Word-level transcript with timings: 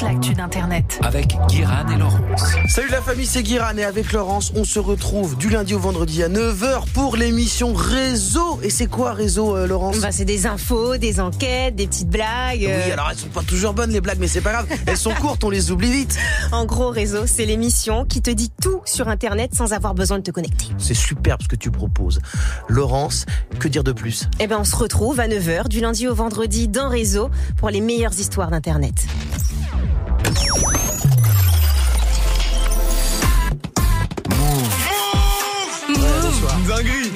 toute 0.00 0.08
l'actu 0.08 0.32
d'Internet. 0.34 0.98
Avec 1.02 1.36
Guiran 1.48 1.86
et 1.94 1.98
Laurence. 1.98 2.54
Salut 2.68 2.88
la 2.90 3.02
famille, 3.02 3.26
c'est 3.26 3.42
Guiran 3.42 3.76
et 3.76 3.84
avec 3.84 4.12
Laurence, 4.12 4.52
on 4.56 4.64
se 4.64 4.78
retrouve 4.78 5.36
du 5.36 5.50
lundi 5.50 5.74
au 5.74 5.78
vendredi 5.78 6.22
à 6.22 6.28
9h 6.28 6.84
pour 6.94 7.16
l'émission 7.16 7.74
Réseau. 7.74 8.60
Et 8.62 8.70
c'est 8.70 8.86
quoi 8.86 9.12
Réseau, 9.12 9.54
euh, 9.56 9.66
Laurence? 9.66 9.98
Bah, 9.98 10.08
c'est 10.10 10.24
des 10.24 10.46
infos, 10.46 10.96
des 10.96 11.20
enquêtes, 11.20 11.76
des 11.76 11.86
petites 11.86 12.08
blagues. 12.08 12.64
euh. 12.64 12.82
Oui, 12.86 12.92
alors 12.92 13.08
elles 13.10 13.18
sont 13.18 13.28
pas 13.28 13.42
toujours 13.42 13.74
bonnes 13.74 13.90
les 13.90 14.00
blagues, 14.00 14.18
mais 14.20 14.28
c'est 14.28 14.40
pas 14.40 14.52
grave. 14.52 14.66
Elles 14.86 14.96
sont 14.96 15.12
courtes, 15.12 15.44
on 15.44 15.50
les 15.50 15.70
oublie 15.70 15.92
vite. 15.92 16.16
En 16.52 16.64
gros, 16.64 16.88
Réseau, 16.90 17.26
c'est 17.26 17.44
l'émission 17.46 18.04
qui 18.04 18.22
te 18.22 18.30
dit 18.30 18.50
tout 18.62 18.80
sur 18.84 19.08
Internet 19.08 19.54
sans 19.54 19.72
avoir 19.72 19.94
besoin 19.94 20.18
de 20.18 20.22
te 20.22 20.30
connecter. 20.30 20.66
C'est 20.78 20.94
superbe 20.94 21.42
ce 21.42 21.48
que 21.48 21.56
tu 21.56 21.70
proposes. 21.70 22.20
Laurence, 22.68 23.26
que 23.58 23.68
dire 23.68 23.84
de 23.84 23.92
plus? 23.92 24.28
Eh 24.40 24.46
ben, 24.46 24.58
on 24.60 24.64
se 24.64 24.74
retrouve 24.76 25.20
à 25.20 25.28
9h 25.28 25.68
du 25.68 25.80
lundi 25.80 26.08
au 26.08 26.14
vendredi 26.14 26.68
dans 26.68 26.88
Réseau 26.88 27.30
pour 27.58 27.70
les 27.70 27.80
meilleures 27.80 28.18
histoires 28.18 28.50
d'Internet. 28.50 29.06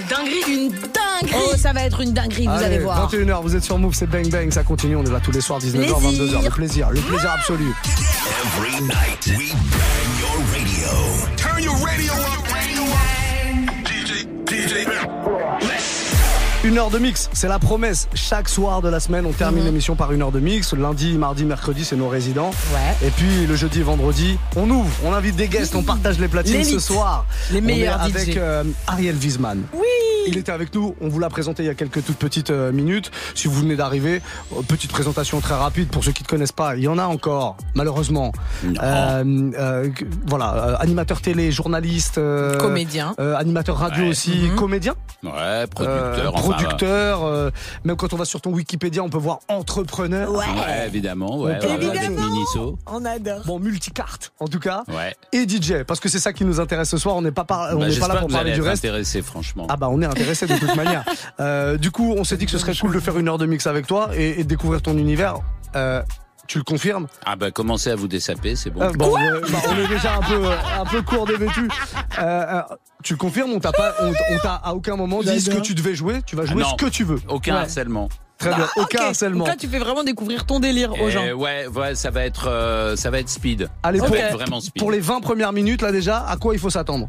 Dinguerie 0.09 0.35
Dinguerie 0.41 0.45
d'une 0.45 0.69
dinguerie 0.71 1.35
Oh, 1.35 1.57
ça 1.57 1.73
va 1.73 1.83
être 1.83 2.01
une 2.01 2.13
dinguerie, 2.13 2.47
vous 2.47 2.63
allez 2.63 2.79
voir. 2.79 3.11
21h, 3.11 3.43
vous 3.43 3.57
êtes 3.57 3.65
sur 3.65 3.79
Move, 3.79 3.95
c'est 3.95 4.07
Bang 4.07 4.29
Bang, 4.31 4.51
ça 4.51 4.63
continue, 4.63 4.97
on 4.97 5.05
est 5.05 5.11
là 5.11 5.21
tous 5.21 5.33
les 5.33 5.41
soirs, 5.41 5.61
19h, 5.61 5.73
Plaisir. 5.73 5.99
22h. 6.41 6.45
Le 6.45 6.51
plaisir, 6.51 6.91
le 6.91 7.01
plaisir 7.01 7.31
absolu. 7.31 7.65
Every 8.57 8.81
night, 8.83 9.27
we 9.39 9.53
bang 9.53 10.11
your 10.21 10.39
radio. 10.53 11.37
Turn 11.37 11.63
your 11.63 11.77
radio 11.85 12.13
up. 12.13 12.45
DJ, 13.85 14.27
DJ. 14.47 15.04
Une 16.65 16.79
heure 16.79 16.89
de 16.89 16.99
mix, 16.99 17.29
c'est 17.35 17.47
la 17.49 17.59
promesse. 17.59 18.09
Chaque 18.15 18.49
soir 18.49 18.81
de 18.81 18.89
la 18.89 18.99
semaine, 18.99 19.27
on 19.27 19.33
termine 19.33 19.61
Mhm. 19.61 19.67
l'émission 19.67 19.97
par 19.97 20.13
une 20.13 20.23
heure 20.23 20.33
de 20.33 20.41
mix. 20.41 20.73
Lundi, 20.73 21.19
mardi, 21.19 21.45
mercredi, 21.45 21.85
c'est 21.85 21.97
nos 21.97 22.09
résidents. 22.09 22.53
Ouais. 22.73 23.07
Et 23.07 23.11
puis 23.11 23.47
le 23.47 23.55
jeudi 23.55 23.81
et 23.81 23.83
vendredi, 23.83 24.39
on 24.57 24.71
ouvre, 24.71 24.91
on 25.05 25.13
invite 25.13 25.37
des 25.37 25.49
guests, 25.49 25.75
on 25.75 25.83
partage 25.83 26.19
les 26.19 26.29
platines 26.29 26.65
ce 26.65 26.79
soir. 26.79 27.27
Les 27.51 27.57
On 27.57 27.59
est 27.59 27.67
meilleurs 27.67 28.01
avec 28.01 28.33
DJ. 28.33 28.39
euh, 28.39 28.65
Ariel 28.87 29.17
Wiesman. 29.17 29.63
Oui 29.75 29.81
Il 30.27 30.39
était 30.39 30.53
avec 30.53 30.75
nous, 30.75 30.95
on 31.03 31.09
vous 31.11 31.19
l'a 31.19 31.29
présenté 31.29 31.65
il 31.65 31.67
y 31.67 31.69
a 31.69 31.75
quelques 31.75 32.03
toutes 32.03 32.17
petites 32.17 32.49
euh, 32.49 32.73
minutes. 32.73 33.11
Si 33.35 33.47
vous 33.47 33.61
venez 33.61 33.77
d'arriver, 33.77 34.23
euh, 34.57 34.63
petite 34.67 34.91
présentation 34.91 35.39
très 35.43 35.55
rapide 35.55 35.89
pour 35.91 36.03
ceux 36.03 36.13
qui 36.13 36.23
ne 36.23 36.29
connaissent 36.29 36.51
pas. 36.51 36.77
Il 36.77 36.83
y 36.83 36.89
en 36.89 36.97
a 36.97 37.05
encore, 37.05 37.59
malheureusement. 37.75 38.33
Euh, 38.65 39.23
euh, 39.59 39.91
voilà, 40.27 40.55
euh, 40.55 40.77
animateur 40.81 41.21
télé, 41.21 41.53
journaliste, 41.53 42.17
euh, 42.17 42.57
Comédien. 42.57 43.15
euh, 43.21 43.37
animateur 43.37 43.77
radio 43.77 44.05
Ouais. 44.05 44.09
aussi, 44.09 44.31
Mhm. 44.49 44.55
comédien, 44.57 44.95
Ouais, 45.23 45.67
producteur. 45.67 46.33
enfin, 46.35 46.54
producteur. 46.57 47.25
euh, 47.25 47.51
même 47.85 47.97
quand 47.97 48.13
on 48.13 48.17
va 48.17 48.25
sur 48.25 48.41
ton 48.41 48.51
Wikipédia, 48.53 49.03
on 49.03 49.09
peut 49.11 49.19
voir 49.19 49.41
entrepreneur. 49.49 50.31
Ouais, 50.33 50.45
évidemment. 50.87 51.41
Ouais, 51.41 51.59
On 51.63 51.75
Évidemment. 51.75 52.23
Adore. 53.07 53.43
Bon, 53.47 53.59
multicarte 53.59 54.33
en 54.41 54.49
tout 54.49 54.59
cas. 54.61 54.83
Ouais. 54.89 55.15
Et 55.33 55.47
DJ, 55.49 55.83
parce 55.87 56.01
que 56.01 56.09
c'est 56.09 56.19
ça 56.19 56.33
qui 56.33 56.45
nous 56.45 56.59
intéresse 56.61 56.89
ce 56.89 56.99
soir. 56.99 57.17
On 57.17 57.23
n'est 57.23 57.31
pas, 57.33 57.45
par- 57.45 57.71
on 57.77 57.81
Bah, 57.81 57.87
pas 58.01 58.09
là 58.09 58.17
pour 58.17 58.29
parler 58.29 58.53
du 58.53 58.61
reste. 58.63 58.85
intéressé, 58.85 59.23
franchement. 59.23 59.67
Ah 59.69 59.77
bah 59.77 59.89
on 59.91 60.01
est 60.03 60.07
intéressé 60.07 60.47
de 60.47 60.57
toute 60.57 60.75
manière. 60.77 61.05
Euh, 61.41 61.77
du 61.77 61.91
coup, 61.91 62.15
on 62.17 62.23
s'est 62.25 62.37
dit 62.37 62.45
que 62.45 62.51
ce 62.51 62.59
serait 62.59 62.75
cool 62.75 62.93
de 62.95 63.01
faire 63.01 63.19
une 63.19 63.29
heure 63.29 63.39
de 63.39 63.47
mix 63.47 63.67
avec 63.67 63.87
toi 63.87 64.11
et, 64.17 64.41
et 64.41 64.45
découvrir 64.45 64.83
ton 64.83 64.97
univers. 64.97 65.37
Euh, 65.75 66.03
tu 66.47 66.59
le 66.59 66.65
confirmes? 66.65 67.07
Ah 67.25 67.37
bah 67.37 67.51
commencez 67.51 67.91
à 67.91 67.97
vous 67.97 68.09
dessaper, 68.09 68.57
c'est 68.57 68.71
bon. 68.71 68.83
Euh, 68.83 68.93
bon, 68.93 69.17
euh, 69.19 69.41
bah, 69.51 69.59
on 69.69 69.77
est 69.79 69.89
déjà 69.89 70.17
un 70.17 70.21
peu, 70.21 70.35
euh, 70.47 70.57
un 70.81 70.85
peu 70.85 71.03
court 71.03 71.27
dévêtu. 71.27 71.69
Euh, 72.19 72.23
euh, 72.23 72.63
tu 73.03 73.15
le 73.15 73.19
confirmes? 73.19 73.53
On 73.53 73.61
t'a 73.61 73.73
pas, 73.73 73.95
on, 74.01 74.09
on 74.11 74.39
t'a 74.39 74.55
à 74.57 74.73
aucun 74.75 74.97
moment 74.97 75.23
dit 75.23 75.41
ce 75.41 75.51
que 75.51 75.59
tu 75.61 75.75
devais 75.75 75.95
jouer. 75.95 76.21
Tu 76.27 76.37
vas 76.37 76.45
jouer 76.45 76.63
Ah 76.65 76.71
non. 76.71 76.77
ce 76.79 76.85
que 76.85 76.91
tu 76.91 77.05
veux. 77.05 77.21
Aucun 77.29 77.55
Ouais. 77.55 77.61
harcèlement. 77.61 78.09
Très 78.39 78.53
bien. 78.53 78.67
Aucun 78.77 78.99
Ok. 78.99 79.05
harcèlement. 79.07 79.39
Donc 79.39 79.49
là, 79.49 79.57
tu 79.57 79.69
fais 79.69 79.79
vraiment 79.79 80.03
découvrir 80.05 80.45
ton 80.45 80.59
délire 80.61 80.93
aux 81.01 81.09
Et 81.09 81.11
gens. 81.13 81.25
ouais, 81.35 81.67
ouais, 81.69 81.95
ça 81.95 82.11
va 82.11 82.25
être, 82.25 82.49
euh, 82.49 82.97
ça 82.97 83.11
va 83.11 83.21
être 83.21 83.29
speed. 83.29 83.69
Allez, 83.83 84.01
ça 84.01 84.07
pour, 84.07 84.15
va 84.17 84.21
être 84.23 84.33
vraiment 84.33 84.61
speed. 84.61 84.75
pour 84.83 84.91
les 84.91 85.01
20 85.01 85.21
premières 85.21 85.53
minutes 85.53 85.83
là 85.83 85.93
déjà, 85.93 86.27
à 86.27 86.37
quoi 86.37 86.53
il 86.53 86.59
faut 86.61 86.69
s'attendre? 86.71 87.09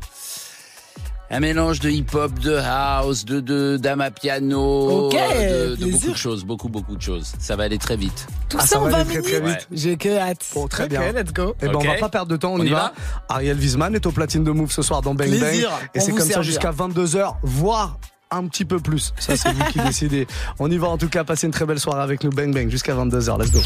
Un 1.32 1.40
mélange 1.40 1.80
de 1.80 1.90
hip-hop, 1.90 2.38
de 2.40 2.56
house, 2.56 3.26
de 3.26 3.40
de 3.40 3.78
d'amapiano, 3.78 5.08
Ok, 5.08 5.16
euh, 5.16 5.76
de, 5.76 5.86
beaucoup 5.88 6.12
de 6.12 6.16
choses, 6.18 6.46
beaucoup 6.46 6.70
beaucoup 6.70 6.96
de 6.96 7.02
choses. 7.02 7.34
Ça 7.40 7.56
va 7.56 7.64
aller 7.64 7.80
très 7.80 7.98
vite. 7.98 8.28
Tout 8.48 8.58
Ah, 8.60 8.62
ça 8.62 8.68
ça 8.68 8.80
en 8.80 8.84
va 8.86 8.90
20 8.92 8.98
aller 9.00 9.10
très, 9.14 9.22
très 9.22 9.42
minutes. 9.42 9.68
vite. 9.72 9.80
J'ai 9.80 9.98
que 9.98 10.18
hâte. 10.18 10.46
Bon, 10.54 10.68
très 10.68 10.88
bien. 10.88 11.02
let's 11.12 11.34
go. 11.34 11.56
Eh 11.62 11.68
ben, 11.68 11.76
on 11.76 11.84
va 11.84 11.96
pas 11.96 12.10
perdre 12.10 12.32
de 12.32 12.38
temps, 12.38 12.54
on, 12.54 12.60
On 12.60 12.64
y 12.64 12.68
y 12.68 12.70
va. 12.70 12.94
va 13.30 13.36
Ariel 13.36 13.58
Wiesman 13.58 13.96
est 13.96 14.06
au 14.06 14.12
platine 14.12 14.44
de 14.44 14.52
Move 14.52 14.72
ce 14.72 14.84
soir 14.84 15.02
dans 15.02 15.16
Bang 15.16 15.28
Plaisir. 15.28 15.70
Bang. 15.72 15.80
Et 15.96 16.00
On 16.00 16.02
c'est 16.06 16.12
comme 16.12 16.30
ça 16.30 16.42
jusqu'à 16.44 16.72
22h, 16.72 17.34
voire 17.42 17.98
un 18.32 18.46
petit 18.48 18.66
peu 18.66 18.80
plus. 18.80 19.14
Ça, 19.20 19.36
c'est 19.36 19.52
vous 19.52 19.64
qui 19.72 19.80
décidez. 19.86 20.28
On 20.60 20.70
y 20.70 20.78
va 20.78 20.88
en 20.90 20.98
tout 20.98 21.10
cas, 21.10 21.24
passer 21.24 21.48
une 21.48 21.54
très 21.54 21.66
belle 21.66 21.80
soirée 21.80 22.04
avec 22.04 22.24
nous. 22.24 22.30
Bang 22.30 22.54
Bang 22.54 22.70
jusqu'à 22.70 22.94
22h. 22.94 23.40
Let's 23.42 23.52
go. 23.52 23.60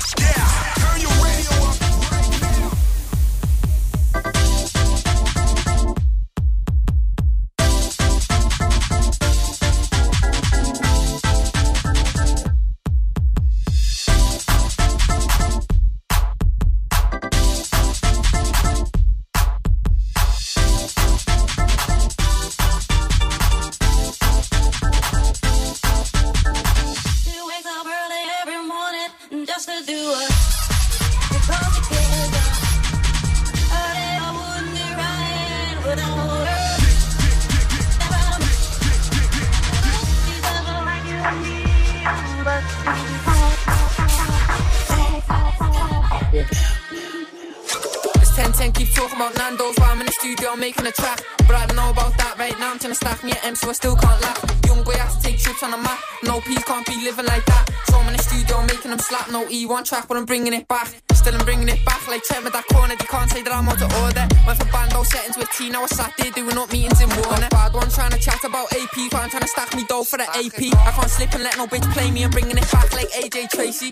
But 60.10 60.18
I'm 60.18 60.26
bringing 60.26 60.54
it 60.54 60.68
back. 60.68 60.90
Still 61.14 61.36
I'm 61.36 61.46
bringing 61.46 61.70
it 61.70 61.86
back 61.86 62.08
like 62.08 62.24
Trent 62.24 62.44
with 62.44 62.54
that 62.54 62.66
corner. 62.68 62.94
You 62.94 63.08
can't 63.08 63.30
say 63.30 63.44
that 63.44 63.54
I'm 63.54 63.70
out 63.70 63.80
of 63.80 63.94
order. 64.02 64.26
Went 64.48 64.58
for 64.58 64.66
bando 64.74 65.04
settings 65.04 65.38
with 65.38 65.50
T. 65.54 65.70
Now 65.70 65.84
I 65.84 65.88
sat 65.88 66.12
there 66.18 66.32
doing 66.32 66.58
up 66.58 66.72
meetings 66.74 67.00
in 67.00 67.10
Warner. 67.22 67.48
Bad 67.52 67.74
one 67.74 67.90
trying 67.90 68.12
to 68.12 68.18
chat 68.18 68.44
about 68.44 68.74
AP. 68.74 69.12
But 69.12 69.22
I'm 69.22 69.30
trying 69.30 69.46
to 69.46 69.48
stack 69.48 69.76
me 69.76 69.86
dough 69.88 70.04
for 70.04 70.18
the 70.18 70.26
AP. 70.26 70.74
I 70.74 70.92
can't 70.98 71.10
slip 71.10 71.34
and 71.36 71.44
let 71.44 71.58
no 71.58 71.68
bitch 71.68 71.86
play 71.94 72.10
me. 72.10 72.24
I'm 72.24 72.32
bringing 72.32 72.58
it 72.58 72.66
back 72.72 72.92
like 72.98 73.12
AJ 73.14 73.52
Tracy. 73.52 73.92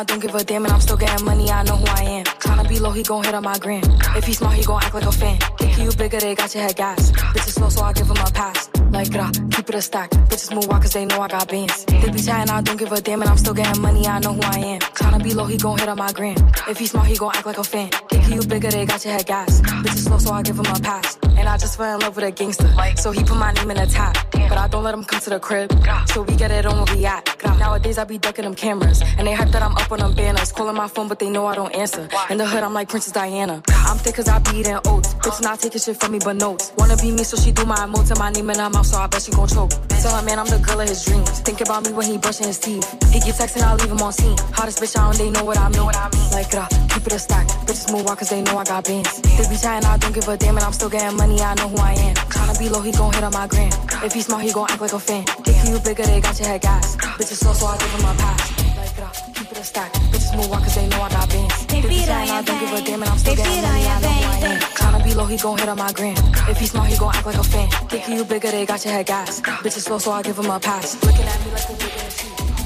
I 0.00 0.02
don't 0.02 0.18
give 0.18 0.34
a 0.34 0.42
damn, 0.42 0.64
and 0.64 0.72
I'm 0.72 0.80
still 0.80 0.96
getting 0.96 1.26
money, 1.26 1.50
I 1.50 1.62
know 1.62 1.76
who 1.76 1.84
I 1.84 2.04
am. 2.04 2.24
Tryna 2.24 2.66
be 2.66 2.78
low, 2.78 2.90
he 2.90 3.02
gon' 3.02 3.22
hit 3.22 3.34
on 3.34 3.42
my 3.42 3.58
gram. 3.58 3.82
If 4.16 4.24
he 4.24 4.32
smart, 4.32 4.54
he 4.54 4.64
gon' 4.64 4.82
act 4.82 4.94
like 4.94 5.04
a 5.04 5.12
fan. 5.12 5.38
Think 5.58 5.76
you 5.76 5.92
bigger, 5.92 6.18
they 6.18 6.34
got 6.34 6.54
your 6.54 6.62
head 6.62 6.76
gas. 6.76 7.12
Bitches 7.12 7.52
slow, 7.58 7.68
so 7.68 7.82
I 7.82 7.92
give 7.92 8.06
him 8.06 8.16
a 8.16 8.30
pass. 8.30 8.70
Like, 8.92 9.12
grah, 9.12 9.30
keep 9.50 9.68
it 9.68 9.74
a 9.74 9.82
stack. 9.82 10.08
Bitches 10.30 10.54
move 10.54 10.66
walk 10.68 10.80
cause 10.80 10.94
they 10.94 11.04
know 11.04 11.20
I 11.20 11.28
got 11.28 11.46
bands. 11.48 11.84
They 11.84 12.10
be 12.10 12.18
chatting, 12.18 12.50
I 12.50 12.62
don't 12.62 12.78
give 12.78 12.90
a 12.92 13.00
damn, 13.02 13.20
and 13.20 13.30
I'm 13.30 13.36
still 13.36 13.52
getting 13.52 13.82
money, 13.82 14.06
I 14.06 14.20
know 14.20 14.32
who 14.32 14.40
I 14.40 14.58
am. 14.72 14.80
Tryna 14.80 15.22
be 15.22 15.34
low, 15.34 15.44
he 15.44 15.58
gon' 15.58 15.76
hit 15.76 15.90
on 15.90 15.98
my 15.98 16.12
gram. 16.12 16.36
If 16.66 16.78
he 16.78 16.86
smart, 16.86 17.06
he 17.06 17.16
gon' 17.18 17.36
act 17.36 17.44
like 17.44 17.58
a 17.58 17.64
fan. 17.64 17.90
Think 18.08 18.34
you 18.34 18.40
bigger, 18.48 18.70
they 18.70 18.86
got 18.86 19.04
your 19.04 19.12
head 19.12 19.26
gas. 19.26 19.60
Bitches 19.60 20.04
slow, 20.08 20.16
so 20.16 20.32
I 20.32 20.40
give 20.40 20.58
him 20.58 20.64
a 20.64 20.80
pass. 20.80 21.18
And 21.36 21.46
I 21.46 21.58
just 21.58 21.76
fell 21.76 21.94
in 21.94 22.00
love 22.00 22.16
with 22.16 22.24
a 22.24 22.30
gangster. 22.30 22.70
So 22.96 23.10
he 23.12 23.22
put 23.22 23.36
my 23.36 23.52
name 23.52 23.70
in 23.70 23.76
the 23.76 23.86
top. 23.86 24.16
But 24.32 24.56
I 24.56 24.66
don't 24.66 24.82
let 24.82 24.94
him 24.94 25.04
come 25.04 25.20
to 25.20 25.30
the 25.30 25.40
crib. 25.40 25.70
So 26.06 26.22
we 26.22 26.36
get 26.36 26.50
it 26.50 26.64
on 26.64 26.84
where 26.84 26.96
we 26.96 27.04
at. 27.04 27.29
Nowadays 27.70 27.98
I 27.98 28.04
be 28.04 28.18
ducking 28.18 28.42
them 28.42 28.56
cameras. 28.56 29.00
And 29.16 29.28
they 29.28 29.32
hype 29.32 29.50
that 29.50 29.62
I'm 29.62 29.76
up 29.76 29.92
on 29.92 30.00
them 30.00 30.12
banners. 30.12 30.50
Calling 30.50 30.74
my 30.74 30.88
phone, 30.88 31.06
but 31.06 31.20
they 31.20 31.30
know 31.30 31.46
I 31.46 31.54
don't 31.54 31.72
answer. 31.72 32.08
In 32.28 32.36
the 32.36 32.44
hood, 32.44 32.64
I'm 32.64 32.74
like 32.74 32.88
Princess 32.88 33.12
Diana. 33.12 33.62
I'm 33.90 33.98
thick 33.98 34.14
cause 34.14 34.28
I 34.28 34.38
be 34.38 34.60
eating 34.62 34.78
oats. 34.86 35.14
Bitch 35.18 35.42
not 35.42 35.58
taking 35.58 35.80
shit 35.80 35.98
from 35.98 36.12
me 36.12 36.20
but 36.22 36.36
notes. 36.36 36.72
Wanna 36.78 36.96
be 36.96 37.10
me, 37.10 37.24
so 37.24 37.36
she 37.36 37.50
do 37.50 37.66
my 37.66 37.74
emotes 37.74 38.10
and 38.10 38.20
my 38.20 38.30
name 38.30 38.48
in 38.48 38.56
her 38.56 38.70
mouth, 38.70 38.86
so 38.86 38.96
I 38.96 39.08
bet 39.08 39.20
she 39.20 39.32
gon' 39.32 39.48
choke. 39.48 39.74
Tell 39.98 40.14
her 40.14 40.22
man 40.22 40.38
I'm 40.38 40.46
the 40.46 40.60
girl 40.62 40.78
of 40.78 40.88
his 40.88 41.04
dreams. 41.04 41.40
Think 41.40 41.60
about 41.60 41.82
me 41.84 41.90
when 41.92 42.06
he 42.06 42.16
brushing 42.16 42.46
his 42.46 42.60
teeth. 42.60 42.86
He 43.10 43.18
keep 43.18 43.34
texting, 43.34 43.66
I 43.66 43.74
leave 43.74 43.90
him 43.90 43.98
on 43.98 44.12
scene. 44.12 44.38
Hottest 44.54 44.78
bitch 44.78 44.94
out, 44.94 45.10
and 45.10 45.18
they 45.18 45.30
know 45.34 45.42
what 45.42 45.58
I 45.58 45.68
mean. 45.74 45.82
Like, 46.30 46.48
grah, 46.52 46.68
keep 46.86 47.02
it 47.02 47.12
a 47.12 47.18
stack. 47.18 47.48
Bitches 47.66 47.90
move 47.90 48.06
out 48.06 48.18
cause 48.18 48.30
they 48.30 48.42
know 48.42 48.58
I 48.58 48.62
got 48.62 48.84
bands. 48.84 49.10
They 49.22 49.48
be 49.50 49.58
chatting, 49.58 49.82
I 49.82 49.98
don't 49.98 50.14
give 50.14 50.28
a 50.28 50.36
damn, 50.36 50.54
and 50.54 50.64
I'm 50.64 50.72
still 50.72 50.88
getting 50.88 51.16
money, 51.16 51.40
I 51.42 51.54
know 51.58 51.68
who 51.68 51.78
I 51.82 51.94
am. 51.94 52.14
Tryna 52.30 52.58
be 52.60 52.68
low, 52.68 52.82
he 52.82 52.92
gon' 52.92 53.12
hit 53.12 53.24
on 53.24 53.32
my 53.32 53.48
gram. 53.48 53.72
If 54.06 54.12
he 54.12 54.22
smart, 54.22 54.44
he 54.44 54.52
gon' 54.52 54.70
act 54.70 54.80
like 54.80 54.92
a 54.92 55.00
fan. 55.00 55.24
Think 55.42 55.66
you 55.66 55.80
bigger, 55.82 56.06
they 56.06 56.20
got 56.20 56.38
your 56.38 56.46
head 56.46 56.62
gas. 56.62 56.94
Bitches 57.18 57.42
slow, 57.42 57.54
so 57.54 57.66
I 57.66 57.76
give 57.76 57.90
him 57.90 58.06
a 58.06 58.14
pass. 58.14 58.38
Like, 58.78 58.94
grah, 58.94 59.10
keep 59.34 59.50
it 59.50 59.58
a 59.58 59.64
stack. 59.64 59.92
Bitches 60.14 60.36
move 60.36 60.52
out 60.54 60.62
cause 60.62 60.76
they 60.76 60.86
know 60.86 61.02
I 61.02 61.10
got 61.10 61.28
bands. 61.28 61.69
They 61.80 61.88
be 61.88 62.04
chatting, 62.04 62.30
I 62.30 62.42
don't 62.42 62.60
give 62.60 62.72
a 62.72 62.82
damn, 62.82 63.02
and 63.02 63.10
I'm 63.10 63.18
still 63.18 63.36
getting 63.36 63.62
money, 63.62 63.86
I 63.86 64.00
know 64.00 64.08
who 64.08 64.46
I 64.46 64.52
am. 64.52 64.60
Tryna 64.60 65.04
be 65.04 65.14
low, 65.14 65.24
he 65.24 65.36
gon' 65.38 65.58
hit 65.58 65.68
on 65.68 65.78
my 65.78 65.92
gram. 65.92 66.16
If 66.48 66.58
he 66.58 66.66
smart, 66.66 66.90
he 66.90 66.98
gon' 66.98 67.14
act 67.14 67.24
like 67.24 67.36
a 67.36 67.42
fan. 67.42 67.70
Think 67.88 68.08
you 68.08 68.24
bigger, 68.24 68.50
they 68.50 68.66
got 68.66 68.84
your 68.84 68.92
head 68.92 69.06
gas. 69.06 69.40
Bitches 69.40 69.84
slow, 69.88 69.98
so 69.98 70.12
I 70.12 70.22
give 70.22 70.38
him 70.38 70.50
a 70.50 70.60
pass. 70.60 71.02
Looking 71.02 71.24
at 71.24 71.44
me 71.44 71.52
like 71.52 71.68
a 71.70 71.72
big. 71.72 71.90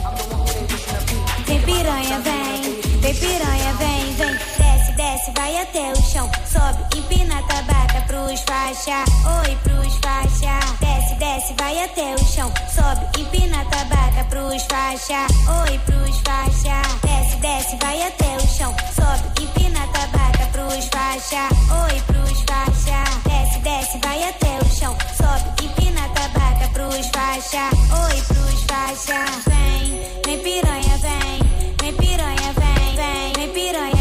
I'm 0.05 0.17
the 0.17 0.25
one 0.35 0.41
who 0.41 0.53
they 0.53 0.67
wishing 0.67 0.91
to 0.91 0.99
be. 1.07 1.19
Vem 1.47 1.63
piranha, 1.63 2.19
vem, 2.27 2.83
vem 3.03 3.15
piranha, 3.15 3.73
vem, 3.79 4.15
vem. 4.15 4.54
Desce, 5.25 5.41
vai 5.41 5.57
até 5.57 5.91
o 5.91 6.03
chão. 6.03 6.31
Sobe, 6.45 6.99
empina 6.99 7.39
a 7.39 7.43
tabaca 7.45 8.03
pros 8.07 8.41
faixa. 8.43 9.05
Oi, 9.41 9.57
pros 9.63 9.95
faixa. 9.97 10.61
Desce, 10.81 11.15
desce, 11.15 11.55
vai 11.59 11.83
até 11.83 12.15
o 12.15 12.19
chão. 12.19 12.53
Sobe, 12.69 13.21
empina 13.21 13.63
a 13.63 13.65
tabaca 13.65 14.25
pros 14.25 14.63
faixa. 14.65 15.27
Oi, 15.63 15.79
pros 15.87 16.21
faixa. 16.21 16.83
Desce, 17.03 17.37
desce, 17.37 17.77
vai 17.81 18.03
até 18.03 18.37
o 18.37 18.47
chão. 18.47 18.77
Sobe, 18.95 19.43
empina 19.43 19.85
a 19.85 19.87
tabaca 19.87 20.47
pros 20.53 20.85
faixa. 20.89 21.49
Oi, 21.85 22.01
pros 22.03 22.41
faixa. 22.43 23.05
Desce, 23.25 23.59
desce, 23.61 23.99
vai 24.03 24.23
até 24.25 24.59
o 24.59 24.69
chão. 24.69 24.95
Sobe, 25.17 25.65
empina 25.65 26.05
a 26.05 26.09
tabaca 26.11 26.69
pros 26.69 27.07
faixa. 27.07 27.71
Oi, 28.05 28.23
pros 28.29 28.63
faixa. 28.65 29.25
Vem, 29.49 30.21
vem 30.27 30.39
piranha, 30.43 30.99
vem. 30.99 31.75
Vem 31.81 31.95
piranha, 31.95 32.53
vem, 32.53 32.97
vem. 32.97 33.33
Vem 33.37 33.49
piranha, 33.53 33.94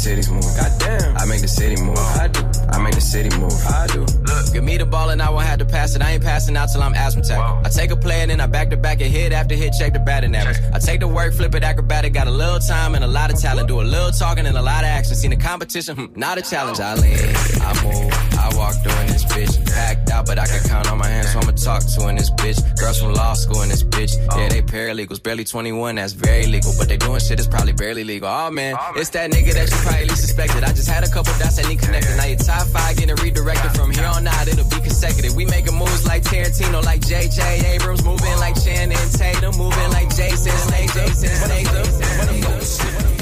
titties 0.00 0.30
move. 0.32 0.44
Goddamn. 0.56 1.16
I 1.16 1.24
make 1.26 1.42
the 1.42 1.48
city 1.48 1.76
move. 1.82 1.98
I 1.98 2.28
do. 2.28 2.40
I 2.70 2.78
make 2.82 2.94
the 2.94 3.00
city 3.00 3.30
move. 3.38 3.52
I 3.66 3.86
do. 3.86 4.00
Look, 4.00 4.52
give 4.52 4.64
me 4.64 4.76
the 4.78 4.86
ball 4.86 5.10
and 5.10 5.20
I 5.20 5.28
won't 5.30 5.46
have 5.46 5.58
to 5.58 5.64
pass 5.64 5.94
it. 5.94 6.02
I 6.02 6.12
ain't 6.12 6.22
passing 6.22 6.56
out 6.56 6.68
till 6.72 6.82
I'm 6.82 6.94
asthmatic. 6.94 7.38
I 7.38 7.68
take 7.68 7.90
a 7.90 7.96
play 7.96 8.22
and 8.22 8.30
then 8.30 8.40
I 8.40 8.46
back 8.46 8.70
to 8.70 8.76
back 8.76 9.00
and 9.00 9.10
hit 9.10 9.32
after 9.32 9.54
hit, 9.54 9.74
check 9.78 9.92
the 9.92 9.98
batting 9.98 10.34
average. 10.34 10.58
I 10.72 10.78
take 10.78 11.00
the 11.00 11.08
work, 11.08 11.34
flip 11.34 11.54
it 11.54 11.62
acrobatic, 11.62 12.12
got 12.14 12.26
a 12.26 12.30
little 12.30 12.60
time 12.60 12.94
and 12.94 13.04
a 13.04 13.08
lot 13.08 13.32
of 13.32 13.38
talent. 13.40 13.68
Do 13.68 13.80
a 13.80 13.82
little 13.82 14.10
talking 14.10 14.46
and 14.46 14.56
a 14.56 14.62
lot 14.62 14.84
of 14.84 14.90
action. 14.90 15.14
Seen 15.14 15.30
the 15.30 15.36
competition, 15.36 15.96
hmm, 15.96 16.18
not 16.18 16.38
a 16.38 16.42
challenge. 16.42 16.80
I 16.80 16.94
lean, 16.94 17.18
I 17.60 17.70
move, 17.84 18.29
I 18.40 18.56
walk 18.56 18.74
through 18.82 18.98
in 19.02 19.06
this 19.08 19.24
bitch. 19.24 19.52
Packed 19.66 20.10
out, 20.10 20.26
but 20.26 20.38
I 20.38 20.46
can 20.46 20.62
count 20.68 20.90
on 20.90 20.98
my 20.98 21.06
hands, 21.06 21.32
so 21.32 21.40
I'ma 21.40 21.52
talk 21.52 21.82
to 21.84 22.08
in 22.08 22.16
this 22.16 22.30
bitch. 22.30 22.58
Girls 22.78 23.00
from 23.00 23.14
law 23.14 23.34
school 23.34 23.62
in 23.62 23.68
this 23.68 23.82
bitch. 23.82 24.16
Yeah, 24.36 24.48
they 24.48 24.62
paralegals, 24.62 25.22
barely 25.22 25.44
21, 25.44 25.96
that's 25.96 26.14
very 26.14 26.46
legal. 26.46 26.72
But 26.78 26.88
they 26.88 26.96
doing 26.96 27.20
shit 27.20 27.36
that's 27.36 27.48
probably 27.48 27.72
barely 27.72 28.04
legal. 28.04 28.28
Oh 28.28 28.50
man, 28.50 28.76
it's 28.96 29.10
that 29.10 29.30
nigga 29.30 29.52
that 29.54 29.70
you 29.70 29.76
probably 29.84 30.06
least 30.06 30.22
suspected. 30.22 30.64
I 30.64 30.72
just 30.72 30.88
had 30.88 31.04
a 31.04 31.08
couple 31.08 31.32
dots 31.38 31.56
that 31.56 31.68
need 31.68 31.80
connected. 31.80 32.16
Now 32.16 32.24
your 32.24 32.38
top 32.38 32.66
five 32.68 32.96
getting 32.96 33.16
redirected 33.16 33.72
from 33.72 33.90
here 33.90 34.06
on 34.06 34.26
out, 34.26 34.48
it'll 34.48 34.68
be 34.68 34.80
consecutive. 34.80 35.36
We 35.36 35.44
making 35.44 35.76
moves 35.76 36.06
like 36.06 36.22
Tarantino, 36.22 36.82
like 36.84 37.06
J.J. 37.06 37.74
Abrams, 37.74 38.04
moving 38.04 38.36
like 38.38 38.56
Channing 38.64 38.96
Tatum, 39.12 39.56
moving 39.56 39.90
like 39.90 40.14
Jason 40.14 40.56
Statham. 40.56 41.14
Statham. 41.14 43.19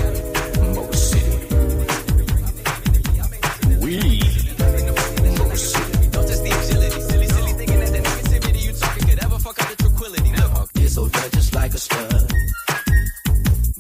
Like 11.69 11.75
a 11.75 11.79
stud. 11.79 12.33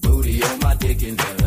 Booty 0.02 0.42
on 0.42 0.58
my 0.60 0.74
dick 0.74 1.02
and 1.02 1.37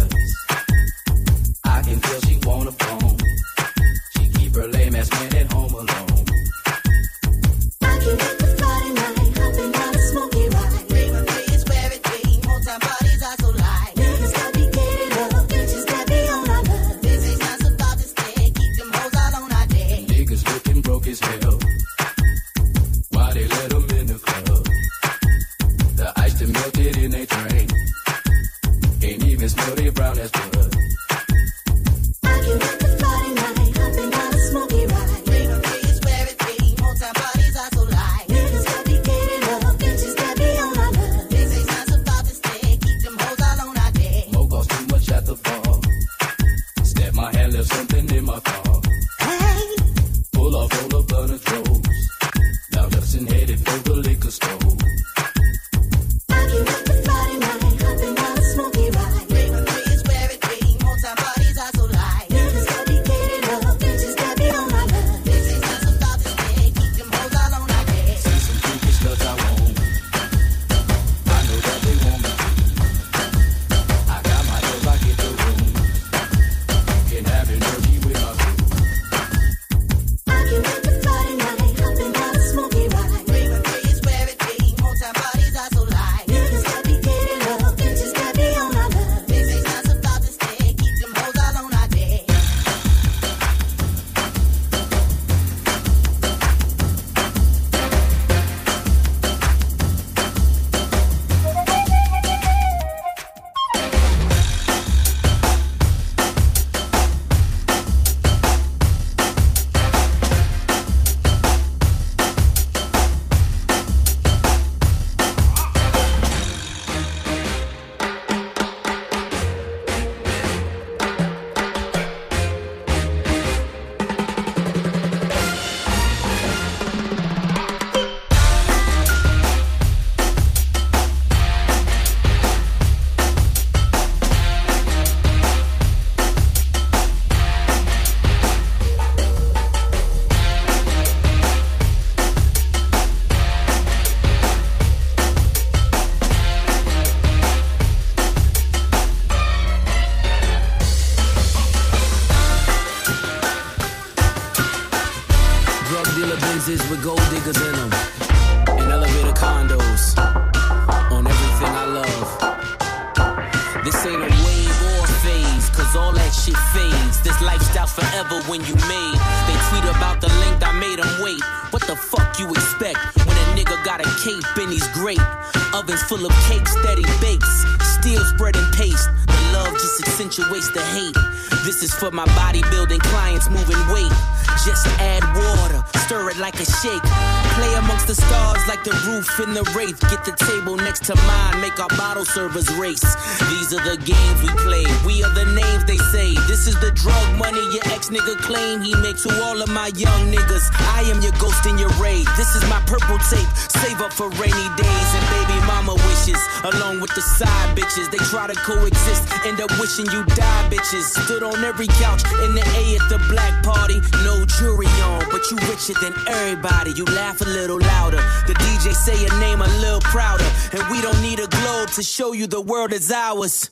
in 189.39 189.53
the 189.53 189.63
wraith. 189.75 189.99
Get 190.09 190.25
the 190.25 190.35
table 190.35 190.75
next 190.75 191.03
to 191.05 191.15
mine, 191.15 191.61
make 191.61 191.79
our 191.79 191.89
bottle 191.97 192.25
servers 192.25 192.69
race. 192.75 193.03
These 193.49 193.73
are 193.73 193.83
the 193.83 193.97
games 193.97 194.41
we 194.41 194.49
play. 194.65 194.85
We 195.05 195.23
are 195.23 195.33
the 195.33 195.45
names 195.45 195.85
they 195.85 195.97
say. 196.11 196.33
This 196.47 196.67
is 196.67 196.79
the 196.79 196.91
drug 196.91 197.27
money 197.37 197.61
your 197.73 197.83
ex 198.01 198.09
nigga 198.09 198.35
claim 198.37 198.81
he 198.81 198.95
makes 198.95 199.23
to 199.23 199.29
all 199.43 199.61
of 199.61 199.69
my 199.69 199.87
young 199.95 200.21
niggas. 200.33 200.65
I 200.97 201.01
am 201.11 201.21
your 201.21 201.33
ghost 201.33 201.65
in 201.67 201.77
your 201.77 201.93
raid. 202.01 202.25
This 202.35 202.55
is 202.55 202.63
my 202.67 202.81
purple 202.87 203.19
tape. 203.29 203.47
Save 203.55 204.01
up 204.01 204.11
for 204.11 204.29
rainy 204.41 204.67
days 204.75 205.09
and 205.17 205.25
baby 205.29 205.57
mama 205.67 205.93
wishes. 206.09 206.41
Along 206.63 206.99
with 206.99 207.13
the 207.13 207.21
side 207.21 207.77
bitches, 207.77 208.09
they 208.09 208.17
try 208.33 208.47
to 208.47 208.55
coexist. 208.55 209.23
End 209.45 209.61
up 209.61 209.69
wishing 209.79 210.05
you 210.07 210.25
die, 210.33 210.63
bitches. 210.71 211.13
Stood 211.23 211.43
on 211.43 211.63
every 211.63 211.87
couch 212.01 212.23
in 212.45 212.55
the 212.55 212.65
A 212.81 212.97
at 212.97 213.05
the 213.09 213.19
black 213.29 213.63
party. 213.63 214.01
No 214.25 214.45
jury 214.45 214.89
on, 215.05 215.21
but 215.29 215.43
you 215.51 215.57
richer 215.69 215.93
than 216.01 216.13
everybody. 216.27 216.91
You 216.91 217.05
laugh 217.05 217.41
a 217.41 217.45
little 217.45 217.79
louder. 217.79 218.21
The 218.47 218.53
DJ 218.65 218.93
say 218.93 219.19
your 219.21 219.37
name 219.39 219.61
a 219.61 219.69
little 219.79 220.01
prouder. 220.01 220.49
And 220.73 220.81
we 220.89 221.01
don't 221.01 221.21
need 221.21 221.39
a 221.39 221.47
globe 221.47 221.89
to 221.91 222.01
show 222.03 222.33
you 222.33 222.47
the 222.47 222.61
world 222.61 222.93
is 222.93 223.11
ours. 223.11 223.69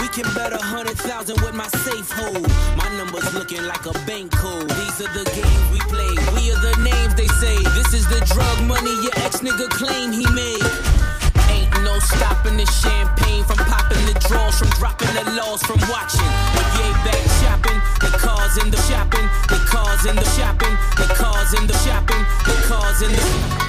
We 0.00 0.08
can 0.08 0.26
bet 0.34 0.52
a 0.52 0.62
hundred 0.62 0.96
thousand 0.98 1.40
with 1.42 1.54
my 1.54 1.68
safe 1.68 2.10
hold. 2.10 2.46
My 2.76 2.88
number's 2.96 3.32
looking 3.34 3.62
like 3.64 3.77
a 3.86 3.92
bank 4.06 4.32
code. 4.32 4.68
These 4.68 5.00
are 5.02 5.12
the 5.12 5.24
games 5.30 5.66
we 5.72 5.78
play. 5.92 6.10
We 6.34 6.50
are 6.50 6.62
the 6.62 6.74
names 6.82 7.14
they 7.14 7.28
say. 7.38 7.56
This 7.76 7.94
is 7.94 8.08
the 8.08 8.20
drug 8.34 8.66
money 8.66 8.90
your 9.02 9.12
ex 9.22 9.40
nigga 9.40 9.68
claim 9.70 10.10
he 10.10 10.26
made. 10.34 10.62
Ain't 11.52 11.70
no 11.84 11.98
stopping 12.00 12.56
the 12.56 12.66
champagne 12.66 13.44
from 13.44 13.58
popping 13.68 14.04
the 14.06 14.18
draws, 14.26 14.58
from 14.58 14.70
dropping 14.80 15.12
the 15.14 15.30
laws, 15.36 15.62
from 15.62 15.80
watching. 15.90 16.30
When 16.56 16.66
yay 16.80 16.92
back 17.06 17.22
shopping, 17.38 17.78
the 18.00 18.16
cars 18.18 18.56
in 18.58 18.70
the 18.70 18.80
shopping, 18.88 19.26
the 19.48 19.60
cars 19.68 20.06
in 20.06 20.16
the 20.16 20.28
shopping, 20.34 20.74
the 20.96 21.06
cars 21.14 21.54
in 21.54 21.66
the 21.66 21.76
shopping, 21.84 22.22
the 22.46 22.56
cars 22.66 23.02
in 23.02 23.12
the. 23.12 23.67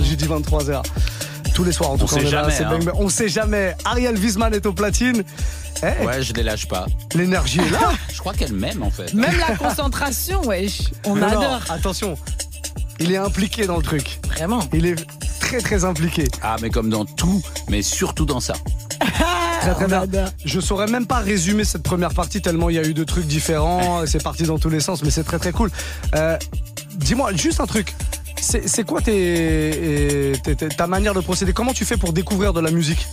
J'ai 0.00 0.16
dit 0.16 0.26
23h. 0.26 0.82
Tous 1.54 1.64
les 1.64 1.72
soirs, 1.72 1.90
en 1.90 1.98
tout 1.98 2.04
On 2.04 2.06
cas, 2.06 2.14
sait 2.20 2.26
est 2.26 2.30
là, 2.30 2.48
jamais, 2.48 2.86
hein. 2.88 2.92
On 2.94 3.08
sait 3.10 3.28
jamais. 3.28 3.76
Ariel 3.84 4.16
Wiesman 4.18 4.54
est 4.54 4.64
au 4.64 4.72
platine. 4.72 5.22
Eh, 5.82 6.06
Ouais, 6.06 6.22
je 6.22 6.32
les 6.32 6.42
lâche 6.42 6.66
pas. 6.66 6.86
L'énergie 7.14 7.58
est 7.60 7.70
là. 7.70 7.92
Je 8.12 8.18
crois 8.18 8.32
qu'elle 8.32 8.52
m'aime 8.52 8.82
en 8.82 8.90
fait. 8.90 9.12
Même 9.14 9.36
la 9.38 9.56
concentration, 9.56 10.40
wesh. 10.46 10.82
On 11.04 11.16
Non, 11.16 11.22
non, 11.28 11.38
adore. 11.40 11.60
attention, 11.70 12.16
il 13.00 13.12
est 13.12 13.16
impliqué 13.18 13.66
dans 13.66 13.76
le 13.76 13.82
truc. 13.82 14.20
Vraiment. 14.28 14.60
Il 14.72 14.86
est 14.86 14.94
très 15.40 15.60
très 15.60 15.84
impliqué. 15.84 16.24
Ah, 16.40 16.56
mais 16.62 16.70
comme 16.70 16.88
dans 16.88 17.04
tout, 17.04 17.42
mais 17.68 17.82
surtout 17.82 18.24
dans 18.24 18.40
ça. 18.40 18.54
Très 19.60 19.74
très 19.74 19.88
bien. 20.06 20.24
Je 20.44 20.60
saurais 20.60 20.86
même 20.86 21.06
pas 21.06 21.18
résumer 21.18 21.64
cette 21.64 21.82
première 21.82 22.14
partie 22.14 22.40
tellement 22.40 22.70
il 22.70 22.76
y 22.76 22.78
a 22.78 22.84
eu 22.84 22.94
de 22.94 23.04
trucs 23.04 23.26
différents. 23.26 24.06
C'est 24.06 24.22
parti 24.22 24.44
dans 24.44 24.58
tous 24.58 24.70
les 24.70 24.80
sens, 24.80 25.02
mais 25.02 25.10
c'est 25.10 25.24
très 25.24 25.38
très 25.38 25.52
cool. 25.52 25.70
Euh, 26.14 26.38
Dis-moi 26.94 27.32
juste 27.34 27.58
un 27.60 27.66
truc. 27.66 27.94
C'est 28.66 28.84
quoi 28.86 29.00
tes, 29.00 30.32
tes- 30.42 30.56
tes- 30.56 30.68
ta 30.68 30.86
manière 30.86 31.14
de 31.14 31.20
procéder? 31.20 31.52
Comment 31.52 31.72
tu 31.72 31.84
fais 31.84 31.96
pour 31.96 32.12
découvrir 32.12 32.52
de 32.52 32.60
la 32.60 32.70
musique? 32.70 33.06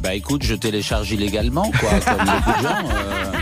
Bah 0.00 0.14
écoute, 0.14 0.42
je 0.44 0.54
télécharge 0.54 1.10
illégalement, 1.12 1.70
quoi, 1.80 1.90
comme 2.00 2.26
beaucoup 2.26 2.58
de 2.58 2.62
gens. 2.62 2.88
euh. 2.94 3.32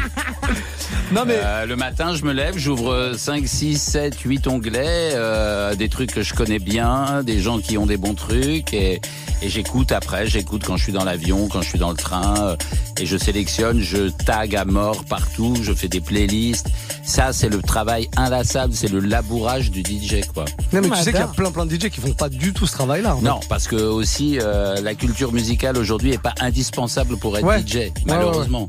Non 1.13 1.25
mais 1.27 1.39
Euh, 1.43 1.67
le 1.67 1.77
matin, 1.77 2.15
je 2.15 2.25
me 2.25 2.33
lève, 2.33 2.57
j'ouvre 2.57 3.13
5, 3.19 3.47
6, 3.47 3.77
7, 3.79 4.19
8 4.21 4.47
onglets, 4.47 5.11
euh, 5.15 5.75
des 5.75 5.89
trucs 5.91 6.13
que 6.13 6.23
je 6.23 6.33
connais 6.35 6.59
bien, 6.59 7.23
des 7.23 7.41
gens 7.41 7.59
qui 7.59 7.77
ont 7.77 7.85
des 7.85 7.99
bons 7.99 8.15
trucs, 8.15 8.73
et, 8.73 9.01
et 9.43 9.49
j'écoute 9.49 9.93
après, 9.93 10.27
j'écoute 10.27 10.63
quand 10.65 10.77
je 10.77 10.85
suis 10.85 10.93
dans 10.93 11.05
l'avion, 11.05 11.49
quand 11.49 11.63
je 11.63 11.69
suis 11.69 11.79
dans 11.79 11.91
le 11.91 11.97
train, 11.97 12.35
euh, 12.41 12.57
et 12.99 13.07
je 13.07 13.17
sélectionne, 13.17 13.81
je 13.81 14.09
tag 14.09 14.55
à 14.55 14.65
mort 14.65 15.05
partout, 15.05 15.55
je 15.63 15.73
fais 15.73 15.89
des 15.89 16.01
playlists. 16.01 16.69
Ça, 17.05 17.33
c'est 17.33 17.49
le 17.49 17.61
travail 17.61 18.09
inlassable, 18.17 18.73
c'est 18.75 18.89
le 18.91 19.01
labourage 19.01 19.71
du 19.71 19.81
DJ, 19.81 20.25
quoi. 20.33 20.45
Non 20.73 20.81
mais 20.81 20.91
tu 20.91 20.97
sais 21.03 21.11
qu'il 21.11 21.21
y 21.21 21.25
a 21.25 21.27
plein 21.27 21.51
plein 21.51 21.67
de 21.67 21.75
DJ 21.75 21.89
qui 21.91 22.01
font 22.01 22.13
pas 22.15 22.29
du 22.29 22.53
tout 22.53 22.67
ce 22.67 22.73
travail-là. 22.73 23.17
en 23.17 23.19
fait. 23.21 23.27
Non, 23.27 23.41
parce 23.49 23.67
que 23.67 23.77
aussi 23.77 24.39
euh, 24.41 24.81
la 24.81 24.95
culture 24.95 25.33
musicale 25.33 25.77
aujourd'hui 25.77 26.13
est 26.13 26.23
pas 26.23 26.35
indispensable 26.41 27.17
pour 27.17 27.37
être 27.37 27.45
Ouais. 27.45 27.61
DJ, 27.67 27.93
malheureusement. 28.07 28.69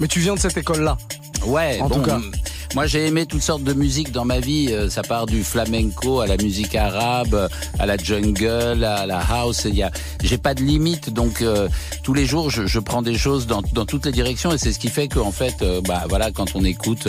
Mais 0.00 0.08
tu 0.08 0.20
viens 0.20 0.34
de 0.34 0.40
cette 0.40 0.56
école-là. 0.56 0.96
Ouais, 1.46 1.78
En 1.80 1.88
bon, 1.88 1.96
tout 1.96 2.02
cas. 2.02 2.20
Moi 2.76 2.86
j'ai 2.86 3.06
aimé 3.06 3.24
toutes 3.24 3.40
sortes 3.40 3.62
de 3.64 3.72
musique 3.72 4.12
dans 4.12 4.26
ma 4.26 4.38
vie. 4.38 4.68
Euh, 4.70 4.90
Ça 4.90 5.00
part 5.02 5.24
du 5.24 5.42
flamenco 5.42 6.20
à 6.20 6.26
la 6.26 6.36
musique 6.36 6.74
arabe, 6.74 7.48
à 7.78 7.86
la 7.86 7.96
jungle, 7.96 8.84
à 8.84 9.06
la 9.06 9.18
house. 9.18 9.62
Il 9.64 9.74
y 9.74 9.82
a, 9.82 9.90
j'ai 10.22 10.36
pas 10.36 10.52
de 10.52 10.62
limite, 10.62 11.08
donc 11.08 11.40
euh, 11.40 11.68
tous 12.02 12.12
les 12.12 12.26
jours 12.26 12.50
je, 12.50 12.66
je 12.66 12.78
prends 12.78 13.00
des 13.00 13.16
choses 13.16 13.46
dans, 13.46 13.62
dans 13.72 13.86
toutes 13.86 14.04
les 14.04 14.12
directions 14.12 14.52
et 14.52 14.58
c'est 14.58 14.74
ce 14.74 14.78
qui 14.78 14.90
fait 14.90 15.08
qu'en 15.08 15.32
fait, 15.32 15.54
euh, 15.62 15.80
bah 15.88 16.04
voilà, 16.10 16.30
quand 16.32 16.54
on 16.54 16.64
écoute, 16.64 17.08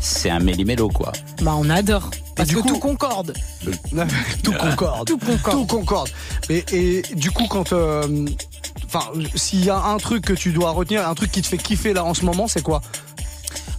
c'est 0.00 0.30
un 0.30 0.38
méli-mélo 0.38 0.88
quoi. 0.90 1.10
Bah, 1.42 1.54
on 1.58 1.68
adore. 1.70 2.08
Parce 2.36 2.48
du 2.48 2.54
que 2.54 2.60
coup- 2.60 2.68
tout 2.68 2.78
concorde. 2.78 3.34
tout 4.44 4.52
concorde. 4.52 5.08
Tout 5.08 5.18
concorde. 5.18 5.56
Tout 5.58 5.66
concorde. 5.66 6.08
Et, 6.48 6.64
et 6.72 7.02
du 7.16 7.32
coup, 7.32 7.46
quand. 7.48 7.72
euh, 7.72 8.06
Enfin, 8.92 9.04
s'il 9.36 9.64
y 9.64 9.70
a 9.70 9.78
un 9.78 9.98
truc 9.98 10.24
que 10.24 10.32
tu 10.32 10.50
dois 10.52 10.70
retenir, 10.72 11.08
un 11.08 11.14
truc 11.14 11.30
qui 11.30 11.42
te 11.42 11.46
fait 11.46 11.58
kiffer 11.58 11.92
là 11.92 12.04
en 12.04 12.12
ce 12.12 12.24
moment, 12.24 12.48
c'est 12.48 12.62
quoi? 12.62 12.80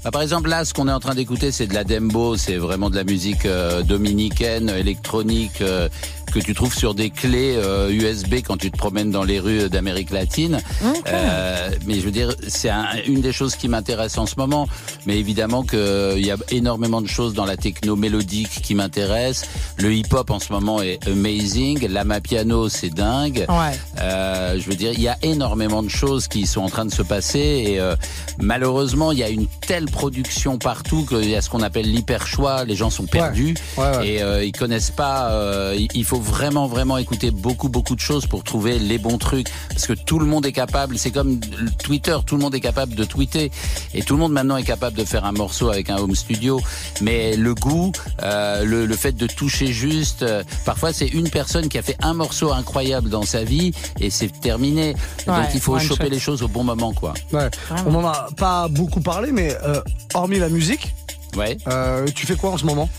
Bah, 0.03 0.09
par 0.09 0.23
exemple, 0.23 0.49
là, 0.49 0.65
ce 0.65 0.73
qu'on 0.73 0.87
est 0.87 0.91
en 0.91 0.99
train 0.99 1.13
d'écouter, 1.13 1.51
c'est 1.51 1.67
de 1.67 1.75
la 1.75 1.83
dembo, 1.83 2.35
c'est 2.35 2.57
vraiment 2.57 2.89
de 2.89 2.95
la 2.95 3.03
musique 3.03 3.45
euh, 3.45 3.83
dominicaine, 3.83 4.69
électronique, 4.69 5.61
euh, 5.61 5.89
que 6.31 6.39
tu 6.39 6.53
trouves 6.53 6.73
sur 6.75 6.93
des 6.95 7.09
clés 7.09 7.55
euh, 7.57 7.89
USB 7.91 8.35
quand 8.45 8.57
tu 8.57 8.71
te 8.71 8.77
promènes 8.77 9.11
dans 9.11 9.23
les 9.23 9.39
rues 9.39 9.69
d'Amérique 9.69 10.11
latine. 10.11 10.59
Euh, 11.07 11.69
mais 11.85 11.95
je 11.95 12.01
veux 12.01 12.11
dire, 12.11 12.33
c'est 12.47 12.69
un- 12.69 12.87
une 13.07 13.21
des 13.21 13.31
choses 13.33 13.55
qui 13.55 13.67
m'intéresse 13.67 14.17
en 14.17 14.25
ce 14.25 14.35
moment. 14.37 14.67
Mais 15.05 15.17
évidemment 15.19 15.63
qu'il 15.63 16.25
y 16.25 16.31
a 16.31 16.37
énormément 16.49 17.01
de 17.01 17.07
choses 17.07 17.33
dans 17.33 17.45
la 17.45 17.57
techno 17.57 17.95
mélodique 17.95 18.61
qui 18.61 18.75
m'intéressent. 18.75 19.49
Le 19.77 19.93
hip-hop 19.93 20.29
en 20.31 20.39
ce 20.39 20.51
moment 20.53 20.81
est 20.81 21.05
amazing. 21.07 21.87
L'ama 21.87 22.21
piano, 22.21 22.69
c'est 22.69 22.89
dingue. 22.89 23.45
Ouais. 23.49 23.77
Euh, 23.99 24.57
je 24.59 24.69
veux 24.69 24.75
dire, 24.75 24.91
il 24.93 25.01
y 25.01 25.07
a 25.07 25.17
énormément 25.21 25.83
de 25.83 25.89
choses 25.89 26.27
qui 26.27 26.45
sont 26.47 26.61
en 26.61 26.69
train 26.69 26.85
de 26.85 26.93
se 26.93 27.01
passer 27.01 27.39
et 27.67 27.79
euh, 27.79 27.95
malheureusement, 28.39 29.11
il 29.11 29.19
y 29.19 29.23
a 29.23 29.29
une 29.29 29.47
telle 29.67 29.85
production 29.85 30.57
partout 30.57 31.05
qu'il 31.05 31.29
y 31.29 31.35
a 31.35 31.41
ce 31.41 31.49
qu'on 31.49 31.61
appelle 31.61 31.89
l'hyper 31.91 32.25
choix. 32.27 32.63
Les 32.65 32.75
gens 32.75 32.89
sont 32.89 33.05
perdus 33.05 33.55
Ouais, 33.77 33.97
ouais. 33.97 34.07
et 34.07 34.21
euh, 34.21 34.43
ils 34.45 34.51
connaissent 34.51 34.91
pas. 34.91 35.31
euh, 35.31 35.77
il 35.93 36.05
faut 36.05 36.19
vraiment, 36.21 36.67
vraiment 36.67 36.97
écouter 36.97 37.31
beaucoup, 37.31 37.67
beaucoup 37.69 37.95
de 37.95 37.99
choses 37.99 38.25
pour 38.27 38.43
trouver 38.43 38.79
les 38.79 38.97
bons 38.97 39.17
trucs 39.17 39.47
parce 39.69 39.87
que 39.87 39.93
tout 39.93 40.19
le 40.19 40.25
monde 40.25 40.45
est 40.45 40.51
capable. 40.51 40.97
C'est 40.97 41.11
comme 41.11 41.39
le 41.59 41.69
Twitter, 41.71 42.15
tout 42.25 42.35
le 42.37 42.41
monde 42.41 42.55
est 42.55 42.59
capable 42.61 42.95
de 42.95 43.03
tweeter 43.03 43.51
et 43.93 44.01
tout 44.03 44.13
le 44.13 44.19
monde 44.19 44.31
maintenant 44.31 44.57
est 44.57 44.63
capable 44.63 44.97
de 44.97 45.03
faire 45.03 45.25
un 45.25 45.31
morceau 45.31 45.69
avec 45.69 45.89
un 45.89 45.97
home 45.97 46.15
studio. 46.15 46.61
Mais 47.01 47.35
le 47.35 47.53
goût, 47.55 47.91
euh, 48.23 48.63
le, 48.63 48.85
le 48.85 48.95
fait 48.95 49.13
de 49.13 49.27
toucher 49.27 49.67
juste, 49.67 50.21
euh, 50.23 50.43
parfois 50.65 50.93
c'est 50.93 51.07
une 51.07 51.29
personne 51.29 51.67
qui 51.67 51.77
a 51.77 51.81
fait 51.81 51.97
un 52.01 52.13
morceau 52.13 52.51
incroyable 52.53 53.09
dans 53.09 53.23
sa 53.23 53.43
vie 53.43 53.71
et 53.99 54.09
c'est 54.09 54.29
terminé. 54.41 54.95
Ouais, 55.27 55.33
Donc 55.35 55.45
il 55.53 55.59
faut 55.59 55.77
choper 55.79 56.09
les 56.09 56.19
choses 56.19 56.43
au 56.43 56.47
bon 56.47 56.63
moment, 56.63 56.93
quoi. 56.93 57.13
Ouais. 57.33 57.49
On 57.85 57.95
en 57.95 58.05
a 58.05 58.27
pas 58.37 58.67
beaucoup 58.67 59.01
parlé, 59.01 59.31
mais 59.31 59.55
euh, 59.63 59.81
hormis 60.13 60.39
la 60.39 60.49
musique, 60.49 60.93
Ouais. 61.35 61.57
euh, 61.67 62.05
tu 62.13 62.25
fais 62.27 62.35
quoi 62.35 62.51
en 62.51 62.57
ce 62.57 62.65
moment? 62.65 62.89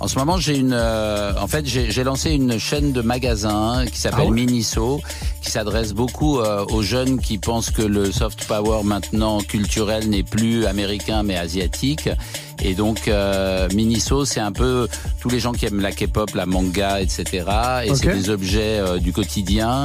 En 0.00 0.08
ce 0.08 0.18
moment, 0.18 0.36
j'ai 0.36 0.56
une, 0.56 0.72
euh, 0.72 1.32
en 1.40 1.46
fait, 1.46 1.64
j'ai 1.66 2.04
lancé 2.04 2.30
une 2.32 2.58
chaîne 2.58 2.92
de 2.92 3.02
magasins 3.02 3.84
qui 3.86 3.98
s'appelle 3.98 4.20
Ah 4.22 4.30
ouais 4.30 4.34
Miniso, 4.34 5.00
qui 5.42 5.50
s'adresse 5.50 5.92
beaucoup 5.92 6.40
euh, 6.40 6.64
aux 6.70 6.82
jeunes 6.82 7.20
qui 7.20 7.38
pensent 7.38 7.70
que 7.70 7.82
le 7.82 8.10
soft 8.10 8.44
power 8.46 8.82
maintenant 8.84 9.40
culturel 9.40 10.08
n'est 10.08 10.22
plus 10.22 10.66
américain 10.66 11.22
mais 11.22 11.36
asiatique. 11.36 12.08
Et 12.64 12.74
donc 12.74 13.08
euh, 13.08 13.68
Miniso, 13.74 14.24
c'est 14.24 14.40
un 14.40 14.52
peu 14.52 14.88
tous 15.20 15.28
les 15.28 15.40
gens 15.40 15.52
qui 15.52 15.66
aiment 15.66 15.80
la 15.80 15.92
K-pop, 15.92 16.34
la 16.34 16.46
manga, 16.46 17.00
etc. 17.00 17.44
Et 17.84 17.94
c'est 17.94 18.12
des 18.12 18.30
objets 18.30 18.78
euh, 18.78 18.98
du 18.98 19.12
quotidien, 19.12 19.84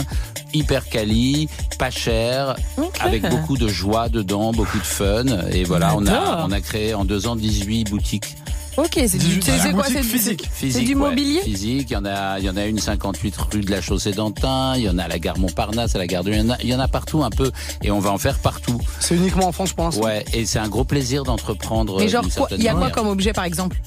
hyper 0.54 0.88
quali, 0.88 1.50
pas 1.80 1.90
cher, 1.90 2.56
avec 3.00 3.28
beaucoup 3.30 3.58
de 3.58 3.68
joie 3.68 4.10
dedans, 4.10 4.52
beaucoup 4.52 4.80
de 4.80 4.84
fun. 4.84 5.26
Et 5.52 5.64
voilà, 5.64 5.96
on 5.96 6.06
a, 6.08 6.46
on 6.48 6.52
a 6.52 6.62
créé 6.62 6.94
en 6.94 7.04
deux 7.04 7.28
ans 7.28 7.36
18 7.36 7.90
boutiques. 7.90 8.37
Ok, 8.78 8.92
c'est 8.94 9.18
du, 9.18 9.42
c'est 9.42 9.58
c'est 9.58 9.72
quoi 9.72 9.84
boutique 9.84 9.96
c'est 9.98 10.02
du- 10.04 10.08
physique. 10.08 10.44
C'est 10.54 10.68
Physique, 10.68 10.86
du 10.88 10.94
ouais. 10.94 11.10
mobilier 11.10 11.42
Physique, 11.42 11.88
il 11.90 11.94
y 11.94 11.96
en 11.96 12.06
a, 12.06 12.38
il 12.40 12.46
y 12.46 12.50
en 12.50 12.58
a 12.58 12.66
une 12.66 12.78
58 12.80 13.36
rue 13.38 13.62
de 13.62 13.72
la 13.72 13.82
Chaussée 13.82 14.12
d'Antin, 14.12 14.74
il 14.78 14.84
y 14.84 14.90
en 14.90 14.98
a 15.00 15.04
à 15.04 15.08
la 15.08 15.18
gare 15.20 15.40
Montparnasse, 15.40 15.96
à 15.96 15.98
la 15.98 16.06
gare 16.08 16.24
de, 16.24 16.32
il 16.32 16.38
y 16.38 16.42
en 16.42 16.50
a, 16.52 16.58
il 16.62 16.70
y 16.70 16.76
en 16.76 16.80
a 16.80 16.88
partout 16.88 17.24
un 17.24 17.30
peu, 17.32 17.52
et 17.84 17.90
on 17.90 18.00
va 18.00 18.12
en 18.12 18.18
faire 18.20 18.38
partout. 18.38 18.80
C'est 19.00 19.16
uniquement 19.16 19.48
en 19.48 19.52
France 19.52 19.74
pour 19.74 19.86
l'instant 19.86 20.04
Ouais, 20.04 20.24
et 20.34 20.46
c'est 20.46 20.60
un 20.60 20.68
gros 20.70 20.84
plaisir 20.84 21.24
d'entreprendre. 21.24 22.00
Mais 22.00 22.08
genre, 22.08 22.24
il 22.52 22.62
y 22.62 22.68
a 22.68 22.72
quoi 22.72 22.80
manière. 22.82 22.96
comme 22.96 23.08
objet 23.08 23.34
par 23.34 23.46
exemple? 23.46 23.78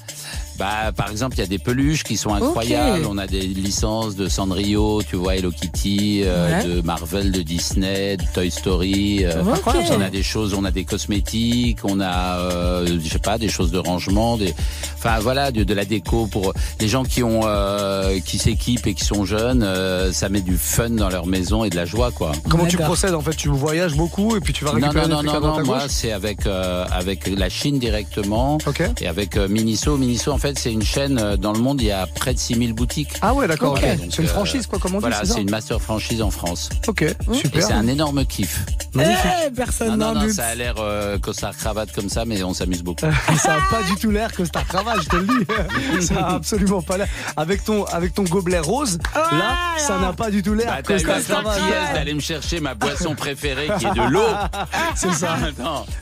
Bah, 0.61 0.93
par 0.95 1.11
exemple, 1.11 1.37
il 1.37 1.41
y 1.41 1.43
a 1.43 1.47
des 1.47 1.59
peluches 1.59 2.05
qui 2.05 2.17
sont 2.19 2.35
incroyables. 2.35 3.07
On 3.09 3.17
a 3.17 3.27
des 3.27 3.41
licences 3.41 4.15
de 4.15 4.29
Sanrio, 4.29 5.03
tu 5.09 5.17
vois, 5.17 5.35
Hello 5.37 5.51
Kitty, 5.51 6.21
euh, 6.25 6.61
Ouais. 6.61 6.65
de 6.69 6.81
Marvel, 6.83 7.33
de 7.33 7.41
Disney, 7.43 8.19
de 8.19 8.25
Toy 8.35 8.51
Story. 8.51 9.25
euh. 9.25 9.43
On 9.91 10.01
a 10.03 10.11
des 10.11 10.23
choses, 10.23 10.53
on 10.55 10.65
a 10.65 10.71
des 10.71 10.85
cosmétiques, 10.85 11.79
on 11.85 11.99
a, 12.01 12.39
euh, 12.41 12.99
je 13.03 13.09
sais 13.09 13.19
pas, 13.19 13.39
des 13.39 13.49
choses 13.49 13.71
de 13.71 13.79
rangement, 13.79 14.37
des, 14.37 14.55
enfin 14.99 15.19
voilà, 15.21 15.51
de, 15.51 15.65
de 15.65 15.75
la 15.75 15.85
déco 15.87 16.27
pour 16.27 16.53
les 16.79 16.89
gens 16.89 17.05
qui 17.05 17.23
ont, 17.23 17.41
euh, 17.45 18.21
qui 18.21 18.37
s'équipent 18.39 18.87
et 18.87 18.93
qui 18.95 19.05
sont 19.05 19.25
jeunes. 19.25 19.63
euh, 19.63 20.13
ça 20.13 20.29
met 20.29 20.43
du 20.43 20.59
fun 20.59 20.91
dans 20.91 21.09
leur 21.09 21.27
maison 21.27 21.65
et 21.65 21.71
de 21.71 21.77
la 21.77 21.87
joie, 21.87 22.11
quoi. 22.11 22.33
Comment 22.51 22.67
tu 22.67 22.77
procèdes 22.77 23.15
en 23.15 23.21
fait? 23.23 23.35
Tu 23.35 23.49
voyages 23.49 23.95
beaucoup 23.95 24.37
et 24.37 24.41
puis 24.41 24.53
tu 24.53 24.65
vas 24.65 24.73
Non, 24.73 24.77
récupérer 24.89 25.09
non, 25.09 25.21
des 25.21 25.27
non, 25.27 25.33
trucs 25.33 25.43
non, 25.45 25.49
non, 25.53 25.59
à 25.59 25.63
moi 25.63 25.81
c'est 25.89 26.13
avec 26.13 26.47
euh, 26.47 26.85
avec 26.93 27.27
la 27.29 27.49
Chine 27.49 27.79
directement 27.79 28.59
Ok. 28.67 28.83
et 29.01 29.07
avec 29.07 29.37
euh, 29.37 29.49
Miniso. 29.49 29.97
Miniso 29.97 30.33
en 30.33 30.39
fait 30.39 30.50
c'est 30.59 30.73
une 30.73 30.83
chaîne 30.83 31.19
euh, 31.19 31.37
dans 31.37 31.53
le 31.53 31.59
monde, 31.59 31.81
il 31.81 31.87
y 31.89 31.93
a 31.93 32.07
près 32.07 32.35
de 32.35 32.39
6000 32.39 32.73
boutiques. 32.73 33.11
Ah 33.23 33.35
ouais, 33.35 33.47
d'accord. 33.47 33.73
Ok. 33.73 33.83
ok. 33.83 33.99
Donc, 34.01 34.07
C'est 34.11 34.23
une 34.23 34.29
euh, 34.29 34.33
franchise 34.33 34.67
quoi, 34.67 34.79
comment 34.81 34.97
on 34.97 34.99
dit 34.99 35.03
Voilà, 35.03 35.21
c'est 35.21 35.27
ça 35.27 35.35
c'est 35.35 35.43
une 35.43 35.51
master 35.51 35.81
franchise 35.81 36.23
en 36.23 36.31
France. 36.31 36.69
Ok, 36.89 37.05
super. 37.33 37.63
c'est 37.67 37.73
un 37.73 37.87
énorme 37.87 38.25
kiff. 38.25 38.65
Magnifique. 38.95 39.31
Eh, 39.47 39.51
personne 39.51 39.89
Non, 39.91 39.97
non, 39.97 40.07
n'en 40.07 40.21
non, 40.21 40.27
doute. 40.27 40.35
ça 40.35 40.47
a 40.47 40.55
l'air 40.55 40.75
euh, 40.79 41.19
costard 41.19 41.57
cravate 41.57 41.93
comme 41.93 42.09
ça, 42.09 42.25
mais 42.25 42.43
on 42.43 42.55
s'amuse 42.55 42.83
beaucoup. 42.83 43.07
ça 43.43 43.55
a 43.55 43.71
pas 43.71 43.83
du 43.85 43.95
tout 43.97 44.11
l'air 44.11 44.33
que 44.33 44.45
Star 44.45 44.67
Cravate, 44.67 45.03
je 45.03 45.09
te 45.09 45.17
le 45.17 45.27
dis. 45.27 46.01
ça 46.07 46.15
a 46.27 46.35
absolument 46.35 46.83
pas 46.83 46.97
l'air. 46.99 47.09
Avec 47.37 47.65
ton, 47.65 47.85
avec 47.85 48.15
ton 48.15 48.25
gobelet 48.25 48.59
rose, 48.59 48.99
là, 49.15 49.57
ça 49.79 49.99
n'a 49.99 50.13
pas 50.13 50.31
du 50.31 50.43
tout 50.43 50.55
l'air 50.55 50.67
Bah, 50.67 50.77
la 50.89 50.99
Cravate. 51.01 51.27
gentillesse 51.29 51.93
d'aller 51.95 52.15
me 52.15 52.21
chercher 52.21 52.61
ma 52.61 52.75
boisson 52.75 53.15
préférée 53.15 53.69
qui 53.79 53.87
est 53.87 53.95
de 53.95 54.09
l'eau. 54.11 54.27
C'est 54.97 55.13
ça. 55.13 55.37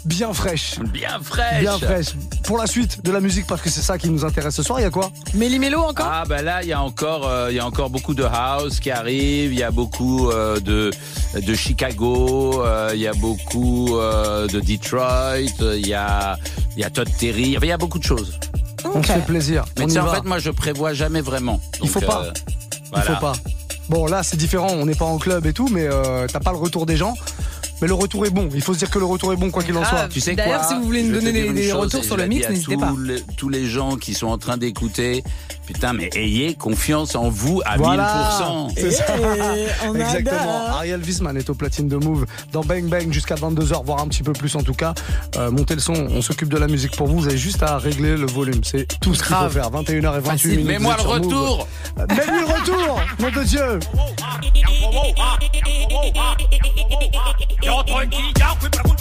Bien 0.04 0.32
fraîche. 0.32 0.78
bien 0.92 1.18
fraîche. 1.22 1.60
Bien 1.60 1.78
fraîche. 1.78 2.06
Pour 2.44 2.58
la 2.58 2.66
suite 2.66 3.04
de 3.04 3.10
la 3.12 3.20
musique, 3.20 3.46
parce 3.46 3.60
que 3.60 3.68
c'est 3.70 3.82
ça 3.82 3.98
qui 3.98 4.08
nous 4.08 4.24
intéresse 4.24 4.37
ce 4.50 4.62
soir, 4.62 4.80
il 4.80 4.82
y 4.82 4.86
a 4.86 4.90
quoi 4.90 5.10
Méli-mélo 5.34 5.80
encore 5.80 6.08
Ah 6.10 6.24
bah 6.28 6.42
là 6.42 6.62
il 6.62 6.68
y 6.68 6.72
a 6.72 6.80
encore 6.82 7.26
euh, 7.28 7.48
il 7.50 7.56
y 7.56 7.60
a 7.60 7.66
encore 7.66 7.90
beaucoup 7.90 8.14
de 8.14 8.24
house 8.24 8.80
qui 8.80 8.90
arrive, 8.90 9.52
il 9.52 9.58
y 9.58 9.62
a 9.62 9.70
beaucoup 9.70 10.30
euh, 10.30 10.58
de 10.60 10.90
de 11.34 11.54
Chicago, 11.54 12.62
euh, 12.64 12.90
il 12.94 13.00
y 13.00 13.06
a 13.06 13.12
beaucoup 13.14 13.96
euh, 13.98 14.46
de 14.46 14.60
Detroit, 14.60 15.38
il 15.40 15.86
y 15.86 15.94
a 15.94 16.38
il 16.76 16.80
y 16.82 16.84
a 16.84 16.90
Todd 16.90 17.08
Terry, 17.18 17.56
il 17.60 17.64
y 17.64 17.72
a 17.72 17.76
beaucoup 17.78 17.98
de 17.98 18.04
choses. 18.04 18.38
On 18.84 19.02
se 19.02 19.08
fait 19.12 19.24
plaisir. 19.26 19.64
Mais 19.76 19.84
on 19.84 19.88
y 19.88 19.98
en 19.98 20.04
va. 20.06 20.14
fait 20.14 20.24
moi 20.24 20.38
je 20.38 20.50
prévois 20.50 20.92
jamais 20.94 21.20
vraiment. 21.20 21.60
Il 21.82 21.88
faut 21.88 22.00
pas. 22.00 22.24
euh, 22.26 22.32
Il 22.96 23.02
faut 23.02 23.20
pas. 23.20 23.32
Bon, 23.88 24.04
là, 24.06 24.22
c'est 24.22 24.36
différent. 24.36 24.68
On 24.72 24.84
n'est 24.84 24.94
pas 24.94 25.06
en 25.06 25.16
club 25.18 25.46
et 25.46 25.54
tout, 25.54 25.68
mais 25.68 25.86
euh, 25.90 26.26
t'as 26.30 26.40
pas 26.40 26.52
le 26.52 26.58
retour 26.58 26.84
des 26.84 26.96
gens. 26.96 27.14
Mais 27.80 27.88
le 27.88 27.94
retour 27.94 28.26
est 28.26 28.30
bon. 28.30 28.48
Il 28.54 28.62
faut 28.62 28.74
se 28.74 28.78
dire 28.78 28.90
que 28.90 28.98
le 28.98 29.04
retour 29.04 29.32
est 29.32 29.36
bon 29.36 29.50
quoi 29.50 29.62
qu'il 29.62 29.76
en 29.76 29.84
soit. 29.84 30.08
Tu 30.08 30.20
sais 30.20 30.34
D'ailleurs, 30.34 30.60
quoi 30.60 30.68
si 30.68 30.74
vous 30.74 30.82
voulez 30.84 31.02
nous 31.02 31.14
donner 31.14 31.32
des- 31.32 31.46
une 31.46 31.54
des 31.54 31.68
chose, 31.70 31.80
retours 31.80 32.00
et 32.00 32.04
sur 32.06 32.16
le 32.16 32.22
la 32.22 32.28
mix, 32.28 32.48
n'hésitez 32.48 32.74
tous 32.74 32.80
pas. 32.80 32.92
les- 33.04 33.22
tous 33.36 33.48
les 33.48 33.66
gens 33.66 33.96
qui 33.96 34.14
sont 34.14 34.26
en 34.28 34.38
train 34.38 34.56
d'écouter, 34.56 35.22
putain, 35.66 35.92
mais 35.92 36.10
ayez 36.16 36.54
confiance 36.54 37.14
en 37.14 37.28
vous 37.28 37.60
à 37.64 37.76
Voilà. 37.76 38.04
1000%. 38.40 38.68
C'est 38.76 38.90
ça. 38.90 39.04
on 39.86 39.94
Exactement. 39.94 40.66
Ariel 40.68 41.00
Wiesman 41.02 41.36
est 41.36 41.48
au 41.50 41.54
platine 41.54 41.88
de 41.88 41.96
Move 41.96 42.26
dans 42.52 42.62
Bang 42.64 42.84
Bang 42.84 43.12
jusqu'à 43.12 43.34
22h, 43.36 43.84
voire 43.84 44.00
un 44.00 44.08
petit 44.08 44.22
peu 44.22 44.32
plus 44.32 44.54
en 44.56 44.62
tout 44.62 44.74
cas. 44.74 44.94
Euh, 45.36 45.50
montez 45.50 45.74
le 45.74 45.80
son, 45.80 45.94
on 45.94 46.22
s'occupe 46.22 46.48
de 46.48 46.58
la 46.58 46.66
musique 46.68 46.96
pour 46.96 47.06
vous. 47.06 47.18
Vous 47.20 47.26
avez 47.28 47.38
juste 47.38 47.62
à 47.62 47.78
régler 47.78 48.16
le 48.16 48.26
volume. 48.26 48.62
C'est 48.64 48.86
tout 49.00 49.14
ce 49.14 49.22
qu'il 49.22 49.34
faut 49.36 49.48
faire. 49.50 49.70
21h 49.70 50.16
et 50.16 50.20
28 50.20 50.22
Facile. 50.30 50.50
minutes. 50.50 50.66
Mets-moi 50.66 50.96
le 51.02 51.08
retour 51.08 51.68
Mets-lui 51.96 52.40
le 52.40 52.46
retour 52.46 53.00
Nom 53.20 53.30
de 53.30 53.44
Dieu 53.44 53.78
여덟 57.64 58.08
기 58.10 58.32
야구 58.40 58.70
바꾼 58.70 58.97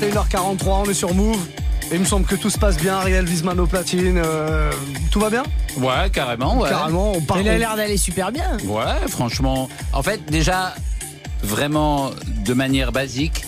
21h43, 0.00 0.64
on 0.66 0.84
est 0.84 0.94
sur 0.94 1.14
Move. 1.14 1.38
Et 1.92 1.96
il 1.96 2.00
me 2.00 2.04
semble 2.04 2.24
que 2.24 2.36
tout 2.36 2.50
se 2.50 2.58
passe 2.58 2.76
bien, 2.76 2.94
Ariel 2.94 3.26
Wiesman 3.26 3.58
au 3.60 3.66
platine. 3.66 4.22
Euh, 4.24 4.70
tout 5.10 5.20
va 5.20 5.28
bien? 5.28 5.42
Ouais, 5.76 6.08
carrément, 6.12 6.58
ouais. 6.58 6.70
Carrément, 6.70 7.12
on 7.12 7.20
parle. 7.20 7.40
Il 7.42 7.48
a 7.48 7.58
l'air 7.58 7.76
d'aller 7.76 7.96
super 7.96 8.32
bien. 8.32 8.56
Ouais, 8.64 9.08
franchement. 9.08 9.68
En 9.92 10.02
fait, 10.02 10.24
déjà, 10.30 10.74
vraiment, 11.42 12.10
de 12.44 12.54
manière 12.54 12.92
basique, 12.92 13.44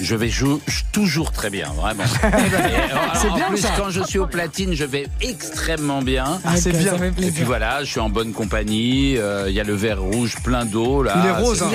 je 0.00 0.14
vais 0.14 0.28
jouer 0.28 0.58
toujours 0.92 1.32
très 1.32 1.50
bien, 1.50 1.72
vraiment. 1.72 2.04
Euh, 2.26 2.98
c'est 3.14 3.32
bien 3.34 3.48
plus, 3.48 3.58
ça. 3.58 3.70
quand 3.76 3.90
je 3.90 4.02
suis 4.02 4.18
au 4.18 4.26
platine, 4.26 4.74
je 4.74 4.84
vais 4.84 5.06
extrêmement 5.20 6.02
bien. 6.02 6.40
Ah, 6.44 6.56
c'est 6.56 6.72
bien. 6.72 6.94
Et 7.20 7.30
puis 7.30 7.44
voilà, 7.44 7.82
je 7.84 7.90
suis 7.90 8.00
en 8.00 8.08
bonne 8.08 8.32
compagnie. 8.32 9.16
Euh, 9.18 9.46
il 9.48 9.54
y 9.54 9.60
a 9.60 9.64
le 9.64 9.74
verre 9.74 10.00
rouge 10.00 10.36
plein 10.42 10.64
d'eau 10.64 11.02
là. 11.02 11.14
Il 11.18 11.26
est 11.26 11.32
rose. 11.32 11.62
Hein. 11.62 11.68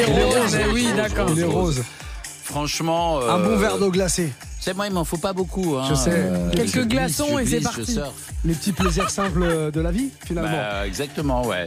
Oui, 0.73 0.87
d'accord. 0.95 1.29
Il 1.31 1.39
est 1.39 1.43
rose. 1.43 1.77
rose. 1.77 1.83
Franchement. 2.51 3.19
Un 3.21 3.39
bon 3.39 3.51
euh, 3.51 3.57
verre 3.57 3.77
d'eau 3.79 3.89
glacée. 3.91 4.31
C'est 4.59 4.75
moi, 4.75 4.85
il 4.85 4.93
m'en 4.93 5.03
faut 5.05 5.17
pas 5.17 5.33
beaucoup. 5.33 5.75
hein. 5.77 5.85
Je 5.89 5.95
sais. 5.95 6.11
Euh, 6.13 6.51
Quelques 6.51 6.67
je 6.75 6.81
glisse, 6.81 6.87
glaçons 7.17 7.39
et 7.39 7.47
c'est 7.47 7.61
parti. 7.61 7.97
Les 8.45 8.53
petits 8.53 8.71
plaisirs 8.73 9.09
simples 9.09 9.71
de 9.71 9.81
la 9.81 9.89
vie, 9.91 10.09
finalement. 10.25 10.51
Bah, 10.51 10.85
exactement, 10.85 11.47
ouais. 11.47 11.65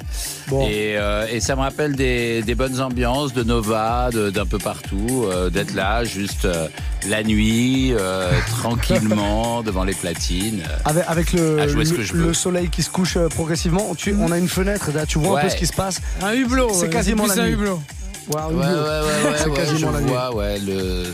Bon. 0.48 0.62
Et, 0.68 0.96
euh, 0.96 1.26
et 1.28 1.40
ça 1.40 1.56
me 1.56 1.60
rappelle 1.62 1.96
des, 1.96 2.42
des 2.42 2.54
bonnes 2.54 2.80
ambiances 2.80 3.32
de 3.32 3.42
Nova, 3.42 4.10
de- 4.12 4.30
d'un 4.30 4.46
peu 4.46 4.58
partout, 4.58 5.24
euh, 5.28 5.50
d'être 5.50 5.74
là 5.74 6.04
juste 6.04 6.44
euh, 6.44 6.68
la 7.08 7.24
nuit, 7.24 7.92
euh, 7.98 8.30
tranquillement, 8.60 9.62
devant 9.62 9.82
les 9.84 9.94
platines. 9.94 10.62
Avec, 10.84 11.04
avec 11.08 11.32
le, 11.32 11.58
À 11.60 11.66
jouer 11.68 11.84
ce 11.84 11.90
le- 11.92 11.96
que 11.96 12.02
je 12.04 12.12
veux. 12.12 12.26
le 12.28 12.34
soleil 12.34 12.68
qui 12.68 12.82
se 12.82 12.90
couche 12.90 13.16
euh, 13.16 13.28
progressivement, 13.28 13.94
tu- 13.96 14.14
on 14.20 14.30
a 14.30 14.38
une 14.38 14.48
fenêtre, 14.48 14.90
là, 14.94 15.04
tu 15.06 15.18
vois 15.18 15.40
un 15.40 15.42
peu 15.42 15.48
ce 15.48 15.56
qui 15.56 15.66
se 15.66 15.72
passe. 15.72 16.00
Un 16.22 16.32
hublot. 16.34 16.70
C'est 16.74 16.82
ouais, 16.82 16.90
quasiment 16.90 17.26
la 17.26 17.34
un 17.34 17.46
nuit. 17.46 17.52
hublot. 17.54 17.80
Ouais, 18.28 18.36
Ouais, 18.36 18.42
ouais, 18.42 18.52
hublot. 18.52 18.64
ouais, 18.64 18.70
ouais, 19.30 19.36
C'est 19.36 19.48
ouais, 19.48 19.56
quasiment 19.56 19.78
je 19.92 19.96
la 19.96 20.00
nuit. 20.00 20.10
vois, 20.10 20.34
ouais, 20.34 20.58
le... 20.60 21.04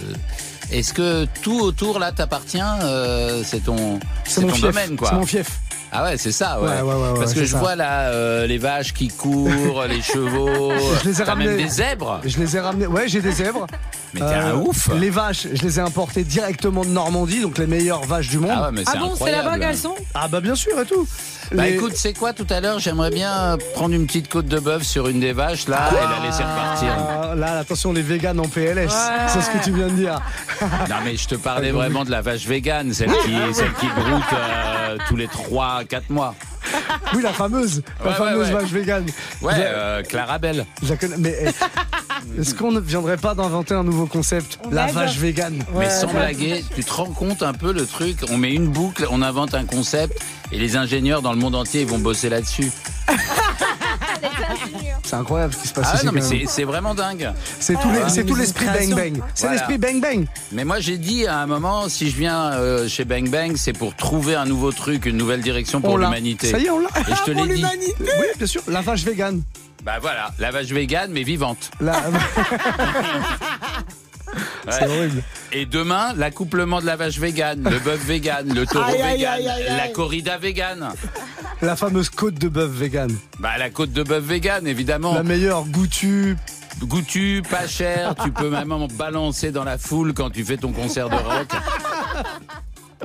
Est-ce 0.73 0.93
que 0.93 1.27
tout 1.43 1.59
autour 1.61 1.99
là 1.99 2.13
t'appartient 2.13 2.61
euh, 2.83 3.43
C'est 3.45 3.65
ton, 3.65 3.99
C'est 4.25 4.41
mon 4.43 4.49
ton 4.49 4.55
fief. 4.55 4.63
domaine, 4.63 4.97
quoi. 4.97 5.09
C'est 5.09 5.15
mon 5.17 5.27
fief. 5.27 5.49
Ah 5.93 6.05
ouais, 6.05 6.17
c'est 6.17 6.31
ça, 6.31 6.61
ouais. 6.61 6.69
Ouais, 6.69 6.83
ouais, 6.83 6.95
ouais, 6.95 7.11
ouais, 7.15 7.19
Parce 7.19 7.35
que 7.35 7.41
je 7.45 7.51
ça. 7.51 7.59
vois 7.59 7.75
là 7.75 8.03
euh, 8.11 8.47
les 8.47 8.59
vaches 8.59 8.95
qui 8.95 9.09
courent, 9.09 9.83
les 9.89 10.01
chevaux. 10.01 10.71
Je 11.03 11.09
les 11.09 11.21
ai 11.21 11.25
T'as 11.25 11.35
même 11.35 11.49
ramenés. 11.49 11.65
des 11.65 11.69
zèbres. 11.69 12.21
Je 12.25 12.39
les 12.39 12.57
ai 12.57 12.61
ramenés. 12.61 12.87
Ouais, 12.87 13.09
j'ai 13.09 13.21
des 13.21 13.33
zèbres. 13.33 13.67
Mais 14.15 14.21
t'es 14.21 14.27
un 14.35 14.55
ouf. 14.55 14.89
Les 15.01 15.11
vaches, 15.11 15.49
je 15.53 15.63
les 15.63 15.79
ai 15.81 15.83
importées 15.83 16.23
directement 16.23 16.85
de 16.85 16.91
Normandie, 16.91 17.41
donc 17.41 17.59
les 17.59 17.67
meilleures 17.67 18.05
vaches 18.05 18.29
du 18.29 18.39
monde. 18.39 18.53
Ah 18.55 18.67
ouais, 18.67 18.73
mais 18.73 18.83
Ah 18.87 18.97
bon, 18.99 19.15
c'est 19.17 19.33
là-bas 19.33 19.59
qu'elles 19.59 19.77
sont? 19.77 19.95
Ah 20.15 20.27
bah 20.29 20.41
bien 20.41 20.55
sûr 20.57 20.79
et 20.81 20.85
tout. 20.85 21.07
Bah 21.53 21.65
Les- 21.65 21.75
écoute, 21.75 21.93
c'est 21.97 22.13
quoi 22.17 22.33
tout 22.33 22.47
à 22.49 22.61
l'heure 22.61 22.79
J'aimerais 22.79 23.11
bien 23.11 23.59
prendre 23.75 23.93
une 23.95 24.07
petite 24.07 24.29
côte 24.29 24.47
de 24.47 24.61
bœuf 24.61 24.85
sur 24.85 25.09
une 25.09 25.19
des 25.19 25.33
vaches 25.33 25.67
là 25.67 25.91
et 25.91 25.95
la 26.21 26.27
laisser 26.27 26.43
repartir. 26.45 26.89
Ah, 26.97 27.35
là, 27.35 27.59
attention, 27.59 27.93
les 27.93 28.03
véganes 28.03 28.39
en 28.39 28.47
PLS, 28.47 28.93
c'est 29.29 29.41
ce 29.41 29.51
que 29.51 29.65
tu 29.65 29.73
viens 29.73 29.89
de 29.89 29.95
dire. 29.95 30.21
Non 30.89 30.97
mais 31.05 31.17
je 31.17 31.27
te 31.27 31.35
parlais 31.35 31.73
vraiment 31.73 32.05
de 32.05 32.11
la 32.13 32.21
vache 32.23 32.47
végane, 32.47 32.93
celle 32.93 33.11
qui, 33.25 33.35
celle 33.53 33.73
qui 33.75 33.87
broute 33.89 34.23
euh, 34.33 34.97
tous 35.09 35.17
les 35.17 35.27
3-4 35.27 36.03
mois. 36.11 36.35
Oui, 37.15 37.23
la 37.23 37.33
fameuse, 37.33 37.83
la 38.05 38.11
Ouais, 38.11 38.17
fameuse 38.17 38.49
ouais, 38.49 38.55
ouais. 38.55 38.61
vache 38.61 38.71
végane. 38.71 39.07
Ouais, 39.43 39.55
Je- 39.57 39.61
euh, 39.65 40.03
Clarabelle. 40.05 40.67
je 40.85 40.89
la 40.91 40.97
connais, 40.97 41.17
mais 41.19 41.35
eh, 41.47 41.49
Est-ce 42.39 42.55
qu'on 42.55 42.71
ne 42.73 42.81
viendrait 42.81 43.17
pas 43.17 43.35
d'inventer 43.35 43.75
un 43.75 43.83
nouveau 43.85 44.07
concept 44.07 44.59
Lavage 44.71 45.19
vegan. 45.19 45.55
Mais 45.75 45.91
sans 45.91 46.07
blaguer, 46.09 46.65
tu 46.75 46.85
te 46.85 46.93
rends 46.93 47.07
compte 47.13 47.43
un 47.43 47.53
peu 47.53 47.73
le 47.73 47.87
truc 47.87 48.19
On 48.31 48.37
met 48.37 48.53
une 48.55 48.69
boucle, 48.69 49.07
on 49.11 49.23
invente 49.23 49.55
un 49.55 49.65
concept 49.65 50.21
et 50.53 50.59
les 50.59 50.77
ingénieurs 50.77 51.23
dans 51.23 51.33
le 51.33 51.39
monde 51.39 51.55
entier 51.55 51.83
ils 51.83 51.87
vont 51.87 51.99
bosser 51.99 52.29
là-dessus. 52.29 52.71
C'est 55.05 55.17
incroyable 55.17 55.53
ce 55.55 55.59
qui 55.63 55.69
se 55.69 55.75
passe 55.75 55.89
Ah 55.93 55.97
ici. 55.97 56.07
non 56.07 56.13
mais 56.13 56.21
c'est 56.21 56.45
c'est 56.47 56.63
vraiment 56.65 56.95
dingue. 56.95 57.33
C'est 57.59 57.75
tout 57.75 57.91
les- 57.91 58.09
c'est 58.09 58.25
tout 58.25 58.37
l'esprit 58.37 58.67
bang 58.67 58.95
bang. 58.95 59.23
C'est 59.35 59.47
Voilà. 59.47 59.53
l'esprit 59.57 59.79
bang 59.79 60.01
bang. 60.01 60.27
Mais 60.53 60.65
moi 60.65 60.79
j'ai 60.79 60.99
dit 60.99 61.27
à 61.27 61.39
un 61.41 61.47
moment, 61.47 61.89
si 61.89 62.11
je 62.11 62.17
viens 62.17 62.53
euh, 62.53 62.87
chez 62.89 63.05
Bang 63.05 63.29
Bang, 63.29 63.55
c'est 63.57 63.73
pour 63.73 63.97
trouver 63.97 64.37
un 64.37 64.45
nouveau 64.45 64.71
truc, 64.71 65.07
une 65.07 65.17
nouvelle 65.17 65.41
direction 65.41 65.81
pour 65.81 65.95
On 65.95 65.97
l'a. 65.97 66.07
l'humanité. 66.07 66.51
Ça 66.51 66.59
y 66.59 66.67
est, 66.67 66.71
on 66.71 66.79
l'a. 66.81 66.89
Et 67.09 67.15
je 67.15 67.25
te 67.25 67.31
l'ai 67.37 67.55
dit. 67.55 67.65
Oui, 68.01 68.07
bien 68.39 68.47
sûr. 68.47 68.63
Lavage 68.69 69.05
vegan. 69.05 69.43
Bah 69.83 69.99
voilà, 70.01 70.31
la 70.39 70.51
vache 70.51 70.67
vegan 70.69 71.11
mais 71.11 71.23
vivante. 71.23 71.71
La- 71.81 72.03
Ouais. 74.67 74.73
C'est 74.79 74.87
horrible. 74.87 75.23
Et 75.53 75.67
demain, 75.67 76.13
l'accouplement 76.15 76.81
de 76.81 76.87
la 76.87 76.95
vache 76.95 77.19
vegan, 77.19 77.65
le 77.69 77.79
bœuf 77.81 77.99
vegan, 78.05 78.53
le 78.55 78.65
taureau 78.65 78.85
Aïe, 78.85 79.03
aïe, 79.03 79.27
aïe, 79.27 79.49
la 79.77 79.89
corrida 79.89 80.39
vegan. 80.39 80.91
La 81.63 81.75
fameuse 81.75 82.11
côte 82.11 82.35
de 82.35 82.49
bœuf 82.49 82.71
vegan. 82.71 83.11
Bah 83.41 83.59
la 83.59 83.71
côte 83.71 83.91
de 83.93 84.05
bœuf 84.05 84.23
vegan 84.23 84.67
évidemment. 84.69 85.15
La 85.15 85.25
meilleure, 85.25 85.65
goûtue. 85.65 86.37
Goûtu, 86.83 87.43
pas 87.51 87.67
cher, 87.67 88.15
tu 88.23 88.31
peux 88.31 88.49
même 88.51 88.71
en 88.71 88.87
balancer 88.87 89.51
dans 89.51 89.65
la 89.65 89.79
foule 89.79 90.15
quand 90.15 90.31
tu 90.31 90.45
fais 90.45 90.57
ton 90.59 90.71
concert 90.73 91.09
de 91.11 91.17
rock. 91.17 91.49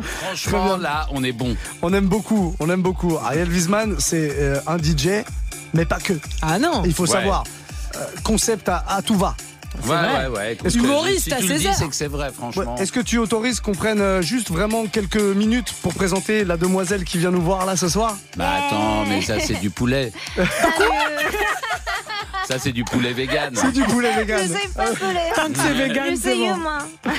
Franchement, 0.01 0.77
là, 0.77 1.07
on 1.11 1.23
est 1.23 1.31
bon. 1.31 1.55
On 1.81 1.91
aime 1.93 2.07
beaucoup, 2.07 2.55
on 2.59 2.69
aime 2.69 2.81
beaucoup. 2.83 3.17
Ariel 3.17 3.49
Wiesman, 3.49 3.95
c'est 3.97 4.29
euh, 4.39 4.59
un 4.67 4.77
DJ, 4.77 5.23
mais 5.75 5.85
pas 5.85 5.99
que. 5.99 6.13
Ah 6.41 6.57
non 6.57 6.81
Il 6.85 6.93
faut 6.93 7.03
Ouais. 7.03 7.09
savoir. 7.09 7.43
euh, 7.95 7.99
concept 8.23 8.67
à, 8.67 8.83
à 8.87 9.01
tout 9.01 9.15
va. 9.15 9.35
Ouais, 9.85 9.91
ouais, 9.93 10.27
ouais. 10.37 10.53
écoute, 10.53 10.67
Est-ce 10.67 10.77
que- 10.77 10.83
Humoriste 10.83 11.23
si 11.25 11.33
à 11.33 11.37
tu 11.37 11.43
le 11.43 11.47
dis, 11.49 11.55
Césaire. 11.63 11.75
c'est 11.77 11.87
que 11.89 11.95
c'est 11.95 12.07
vrai, 12.07 12.31
franchement. 12.33 12.75
Ouais, 12.75 12.81
Est-ce 12.81 12.91
que 12.93 13.01
tu 13.01 13.17
autorises 13.17 13.59
qu'on 13.59 13.73
prenne 13.73 13.99
euh, 13.99 14.21
juste 14.21 14.49
vraiment 14.49 14.85
quelques 14.85 15.17
minutes 15.21 15.73
pour 15.81 15.93
présenter 15.93 16.45
la 16.45 16.55
demoiselle 16.57 17.03
qui 17.03 17.17
vient 17.17 17.31
nous 17.31 17.41
voir 17.41 17.65
là 17.65 17.75
ce 17.75 17.89
soir? 17.89 18.15
Bah 18.37 18.49
attends, 18.67 19.05
mais 19.05 19.21
ça 19.21 19.39
c'est 19.39 19.59
du 19.59 19.69
poulet. 19.69 20.13
ça 22.47 22.59
c'est 22.59 22.71
du 22.71 22.83
poulet 22.83 23.11
vegan. 23.13 23.53
C'est 23.55 23.71
du 23.71 23.83
poulet 23.83 24.13
vegan. 24.15 24.41
Je 24.43 24.53
sais 24.53 24.67
pas 24.75 24.85
poulet. 24.93 25.19
Tant 25.35 25.47
que 25.49 25.57
c'est 25.57 25.73
vegan, 25.73 26.05
Je 26.11 26.15
c'est 26.15 26.21
sais 26.21 26.35
bon. 26.37 26.55
humain. 26.55 26.79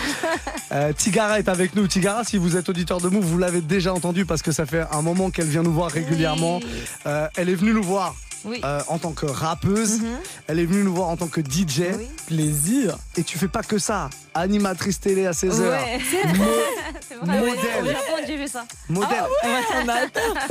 Euh, 0.72 0.92
Tigara 0.92 1.38
est 1.38 1.48
avec 1.48 1.76
nous. 1.76 1.86
Tigara, 1.86 2.24
si 2.24 2.38
vous 2.38 2.56
êtes 2.56 2.68
auditeur 2.68 3.00
de 3.00 3.08
Move, 3.08 3.24
vous 3.24 3.38
l'avez 3.38 3.60
déjà 3.60 3.94
entendu 3.94 4.26
parce 4.26 4.42
que 4.42 4.50
ça 4.50 4.66
fait 4.66 4.84
un 4.90 5.00
moment 5.00 5.30
qu'elle 5.30 5.46
vient 5.46 5.62
nous 5.62 5.72
voir 5.72 5.90
régulièrement. 5.92 6.58
Euh, 7.06 7.28
elle 7.36 7.48
est 7.48 7.54
venue 7.54 7.72
nous 7.72 7.84
voir 7.84 8.14
Oui. 8.46 8.60
euh, 8.64 8.80
en 8.88 8.98
tant 8.98 9.12
que 9.12 9.26
rappeuse. 9.26 10.00
Mhm. 10.00 10.06
Elle 10.48 10.58
est 10.60 10.64
venue 10.66 10.84
nous 10.84 10.94
voir 10.94 11.08
en 11.08 11.16
tant 11.16 11.26
que 11.28 11.40
DJ. 11.40 11.82
Plaisir. 12.26 12.96
Et 13.16 13.22
tu 13.22 13.38
fais 13.38 13.48
pas 13.48 13.62
que 13.62 13.78
ça. 13.78 14.08
Animatrice 14.34 15.00
télé 15.00 15.26
à 15.26 15.32
16h. 15.32 15.60
Ouais. 15.60 15.98
Mo- 16.34 16.44
C'est 17.08 17.14
vrai. 17.16 17.38
Modèle. 17.38 17.56
Au 17.82 17.86
Japon, 17.86 18.22
j'ai 18.26 18.36
vu 18.36 18.48
ça. 18.48 18.64
modèle. 18.88 19.24
On 19.44 19.88
a 19.88 19.94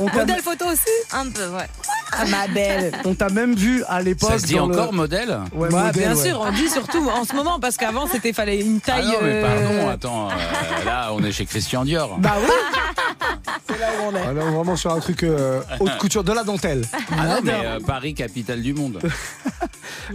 On 0.00 0.06
t'a- 0.08 0.14
Modèle 0.18 0.42
photo 0.42 0.64
aussi 0.66 0.80
Un 1.12 1.30
peu, 1.30 1.46
ouais. 1.48 1.68
Ah, 2.12 2.24
ma 2.26 2.46
belle. 2.48 2.92
On 3.04 3.14
t'a 3.14 3.28
même 3.28 3.54
vu 3.54 3.84
à 3.88 4.00
l'époque. 4.02 4.30
Ça 4.30 4.38
se 4.38 4.46
dit 4.46 4.54
le- 4.54 4.62
encore 4.62 4.92
modèle? 4.92 5.38
Ouais, 5.52 5.68
Ouais, 5.68 5.70
modèle, 5.70 5.92
bien 5.92 6.14
ouais. 6.16 6.28
sûr, 6.28 6.40
on 6.40 6.52
dit 6.52 6.68
surtout 6.68 7.08
en 7.10 7.24
ce 7.24 7.34
moment 7.34 7.58
parce 7.60 7.76
qu'avant 7.76 8.06
c'était 8.06 8.32
fallait 8.32 8.60
une 8.60 8.78
Ah 8.84 8.86
taille. 8.92 9.06
non, 9.06 9.18
mais 9.22 9.42
pardon, 9.42 9.64
euh, 9.70 9.90
attends, 9.92 10.28
euh, 10.30 10.84
là 10.84 11.10
on 11.12 11.22
est 11.24 11.32
chez 11.32 11.46
Christian 11.46 11.84
Dior. 11.84 12.16
Bah 12.18 12.34
oui. 12.40 12.50
c'est 13.68 13.78
là 13.78 13.86
où 14.00 14.08
on 14.12 14.16
est. 14.16 14.22
Ah, 14.26 14.32
là, 14.32 14.44
vraiment 14.44 14.76
sur 14.76 14.92
un 14.92 15.00
truc 15.00 15.22
euh, 15.24 15.60
haute 15.80 15.96
couture, 15.98 16.24
de 16.24 16.32
la 16.32 16.44
dentelle. 16.44 16.82
Ah 17.12 17.26
non, 17.26 17.40
mais 17.42 17.52
euh, 17.54 17.78
Paris, 17.86 18.14
capitale 18.14 18.62
du 18.62 18.74
monde. 18.74 18.98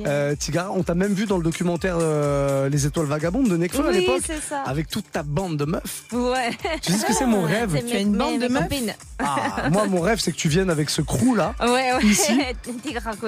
Euh, 0.05 0.35
Tigara, 0.35 0.71
on 0.71 0.83
t'a 0.83 0.95
même 0.95 1.13
vu 1.13 1.25
dans 1.25 1.37
le 1.37 1.43
documentaire 1.43 1.97
euh, 1.99 2.69
Les 2.69 2.85
Étoiles 2.85 3.07
Vagabondes 3.07 3.49
de 3.49 3.57
Nekfeu 3.57 3.85
à 3.85 3.89
Oui, 3.89 3.99
l'époque. 3.99 4.21
c'est 4.25 4.41
ça. 4.41 4.61
Avec 4.65 4.87
toute 4.87 5.11
ta 5.11 5.21
bande 5.21 5.57
de 5.57 5.65
meufs. 5.65 6.03
Ouais. 6.13 6.51
Tu 6.81 6.93
sais 6.93 6.99
ce 6.99 7.05
que 7.05 7.13
c'est 7.13 7.25
mon 7.25 7.41
rêve 7.45 7.77
Tu 7.85 7.95
as 7.97 7.99
une 7.99 8.15
bande 8.15 8.39
de 8.39 8.47
meufs. 8.47 8.63
Ah, 9.19 9.69
Moi, 9.71 9.87
mon 9.87 9.99
rêve, 9.99 10.19
c'est 10.21 10.31
que 10.31 10.37
tu 10.37 10.47
viennes 10.47 10.69
avec 10.69 10.89
ce 10.89 11.01
crew 11.01 11.35
là 11.35 11.53
Ouais, 11.61 11.67
ouais. 11.93 12.03
Ici. 12.05 12.31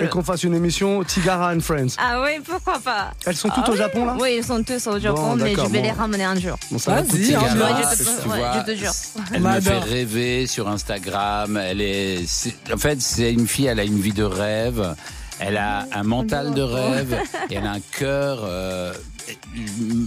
Et 0.01 0.07
qu'on 0.07 0.23
fasse 0.23 0.43
une 0.43 0.53
émission 0.55 1.03
Tigara 1.03 1.53
and 1.53 1.59
Friends. 1.59 1.95
Ah 1.97 2.21
oui, 2.23 2.41
pourquoi 2.45 2.79
pas 2.79 3.11
Elles 3.25 3.35
sont 3.35 3.49
toutes 3.49 3.65
Ah 3.67 3.71
au. 3.71 3.75
Japon 3.75 4.05
là 4.05 4.15
Oui, 4.19 4.35
ils 4.37 4.43
sont 4.43 4.63
tous 4.63 4.87
au 4.87 4.99
Japon, 4.99 5.31
Bon, 5.31 5.35
mais 5.35 5.51
je 5.55 5.61
vais 5.61 5.67
bon. 5.67 5.83
les 5.83 5.91
ramener 5.91 6.23
un 6.23 6.39
jour. 6.39 6.57
Bon, 6.71 6.77
ça 6.77 6.95
va, 6.95 7.01
Vas-y, 7.01 7.07
toutes 7.33 7.35
hein, 7.35 7.41
Ouais, 7.41 7.83
je 7.97 8.03
te- 8.03 8.21
tu 8.21 8.29
ouais, 8.29 8.37
vois, 8.37 8.53
je 8.65 8.71
te 8.71 8.77
jure. 8.77 8.91
Elle 9.33 9.41
me 9.41 9.59
fait 9.59 9.79
rêver 9.79 10.47
sur 10.47 10.69
Instagram. 10.69 11.57
Elle 11.57 11.81
est, 11.81 12.23
c'est- 12.25 12.55
en 12.73 12.77
fait, 12.77 13.01
c'est 13.01 13.33
une 13.33 13.47
fille. 13.47 13.65
Elle 13.65 13.79
a 13.81 13.83
une 13.83 13.99
vie 13.99 14.13
de 14.13 14.23
rêve. 14.33 14.95
Elle 15.39 15.57
a 15.57 15.87
un 15.93 16.03
mental 16.03 16.53
de 16.53 16.61
rêve 16.61 17.17
et 17.49 17.55
elle 17.55 17.65
a 17.65 17.71
un 17.71 17.79
cœur 17.97 18.41
euh, 18.43 18.93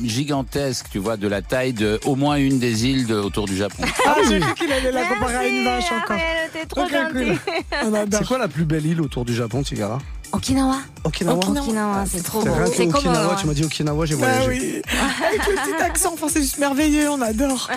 gigantesque, 0.04 0.86
tu 0.90 0.98
vois, 0.98 1.16
de 1.16 1.28
la 1.28 1.42
taille 1.42 1.72
de 1.72 1.98
au 2.04 2.14
moins 2.16 2.36
une 2.36 2.58
des 2.58 2.86
îles 2.86 3.06
de- 3.06 3.14
autour 3.16 3.46
du 3.46 3.56
Japon. 3.56 3.82
Ah, 4.06 4.14
j'ai 4.28 4.38
cru 4.40 4.54
qu'il 4.54 4.72
allait 4.72 4.92
la 4.92 5.04
comparer 5.04 5.36
à 5.36 5.46
une 5.48 5.64
vache 5.64 5.84
encore. 5.92 6.16
Ariel, 6.16 6.50
t'es 6.52 6.66
trop. 6.66 6.82
C'est 8.18 8.26
quoi 8.26 8.38
la 8.38 8.48
plus 8.48 8.64
belle 8.64 8.86
île 8.86 9.00
autour 9.00 9.24
du 9.24 9.34
Japon, 9.34 9.62
Tigara? 9.62 9.98
Okinawa. 10.32 10.76
Okinawa. 11.04 11.38
Okinawa, 11.38 12.04
c'est 12.10 12.22
trop 12.22 12.42
beau. 12.42 12.50
C'est 12.74 12.86
comme 12.88 12.96
Okinawa, 12.96 13.32
euh, 13.32 13.36
tu 13.40 13.46
m'as 13.46 13.54
dit 13.54 13.64
Okinawa, 13.64 14.06
j'ai 14.06 14.16
Bah 14.16 14.26
voyagé. 14.40 14.82
oui. 14.82 14.82
Avec 15.28 15.46
le 15.46 15.54
petit 15.54 15.82
accent, 15.82 16.10
enfin, 16.14 16.26
c'est 16.30 16.42
juste 16.42 16.58
merveilleux, 16.58 17.08
on 17.10 17.20
adore. 17.22 17.70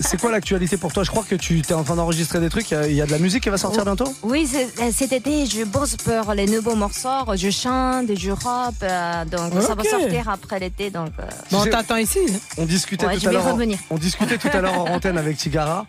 C'est 0.00 0.18
quoi 0.20 0.30
l'actualité 0.32 0.76
pour 0.76 0.92
toi? 0.92 1.02
Je 1.04 1.10
crois 1.10 1.24
que 1.28 1.34
tu 1.34 1.58
es 1.60 1.72
en 1.72 1.82
train 1.82 1.96
d'enregistrer 1.96 2.40
des 2.40 2.48
trucs. 2.48 2.70
Il 2.70 2.74
y 2.74 2.76
a- 2.76 2.86
il 2.88 2.94
y, 2.94 3.02
a 3.02 3.06
de 3.06 3.10
la 3.10 3.18
musique 3.18 3.42
qui 3.42 3.50
va 3.50 3.58
sortir 3.58 3.84
bientôt? 3.84 4.12
Oui, 4.22 4.48
euh, 4.54 4.90
cet 4.94 5.12
été, 5.12 5.44
je 5.46 5.64
bosse 5.64 5.96
pour 5.96 6.32
les 6.34 6.46
nouveaux 6.46 6.76
morceaux. 6.76 7.08
Je 7.34 7.50
chante, 7.50 8.06
je 8.16 8.30
rappe. 8.30 8.74
euh, 8.82 9.24
donc, 9.24 9.60
ça 9.62 9.74
va 9.74 9.84
sortir 9.84 10.28
après 10.28 10.58
l'été. 10.60 10.90
Donc, 10.90 11.10
euh, 11.18 11.24
Bon, 11.50 11.58
on 11.58 11.64
sais- 11.64 11.70
t'attend 11.70 11.96
ici. 11.96 12.20
On 12.56 12.64
discutait 12.64 13.06
Ouais, 13.06 13.16
tout 13.18 13.28
à 13.28 13.32
l'heure. 13.32 13.56
On 13.90 13.96
discutait 13.98 14.38
tout 14.38 14.48
à 14.52 14.60
l'heure 14.60 14.80
en 14.80 14.84
antenne 14.94 15.18
avec 15.18 15.36
Tigara. 15.36 15.84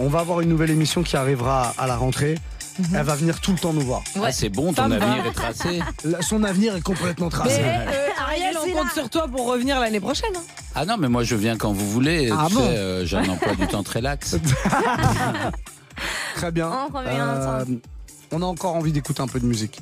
On 0.00 0.08
va 0.08 0.18
avoir 0.20 0.40
une 0.40 0.48
nouvelle 0.48 0.70
émission 0.70 1.02
qui 1.04 1.16
arrivera 1.16 1.72
à 1.78 1.86
la 1.86 1.96
rentrée. 1.96 2.34
Elle 2.94 3.02
va 3.04 3.14
venir 3.14 3.40
tout 3.40 3.52
le 3.52 3.58
temps 3.58 3.72
nous 3.72 3.82
voir. 3.82 4.02
Ah, 4.22 4.32
c'est 4.32 4.48
bon, 4.48 4.72
ton 4.72 4.88
va. 4.88 4.96
avenir 4.96 5.26
est 5.26 5.32
tracé. 5.32 5.80
Son 6.20 6.42
avenir 6.42 6.74
est 6.76 6.80
complètement 6.80 7.28
tracé. 7.28 7.60
Mais 7.62 7.86
euh, 7.88 8.08
Ariel, 8.20 8.56
on 8.58 8.72
compte 8.72 8.84
là. 8.86 8.90
sur 8.94 9.08
toi 9.10 9.28
pour 9.28 9.46
revenir 9.46 9.78
l'année 9.78 10.00
prochaine. 10.00 10.32
hein. 10.36 10.40
Ah 10.74 10.84
non, 10.84 10.96
mais 10.98 11.08
moi 11.08 11.22
je 11.22 11.36
viens 11.36 11.56
quand 11.56 11.72
vous 11.72 11.88
voulez. 11.88 12.30
Ah 12.32 12.46
tu 12.48 12.54
bon 12.54 12.60
sais, 12.60 12.76
euh, 12.76 13.04
j'ai 13.06 13.16
un 13.18 13.28
emploi 13.28 13.54
du 13.54 13.66
temps 13.68 13.82
très 13.84 14.00
lax. 14.00 14.36
Très 16.34 16.50
bien. 16.50 16.68
On 16.92 16.96
revient 16.98 17.20
ensemble. 17.20 17.78
on 18.32 18.42
a 18.42 18.46
encore 18.46 18.74
envie 18.74 18.92
d'écouter 18.92 19.20
un 19.22 19.28
peu 19.28 19.38
de 19.38 19.46
musique. 19.46 19.80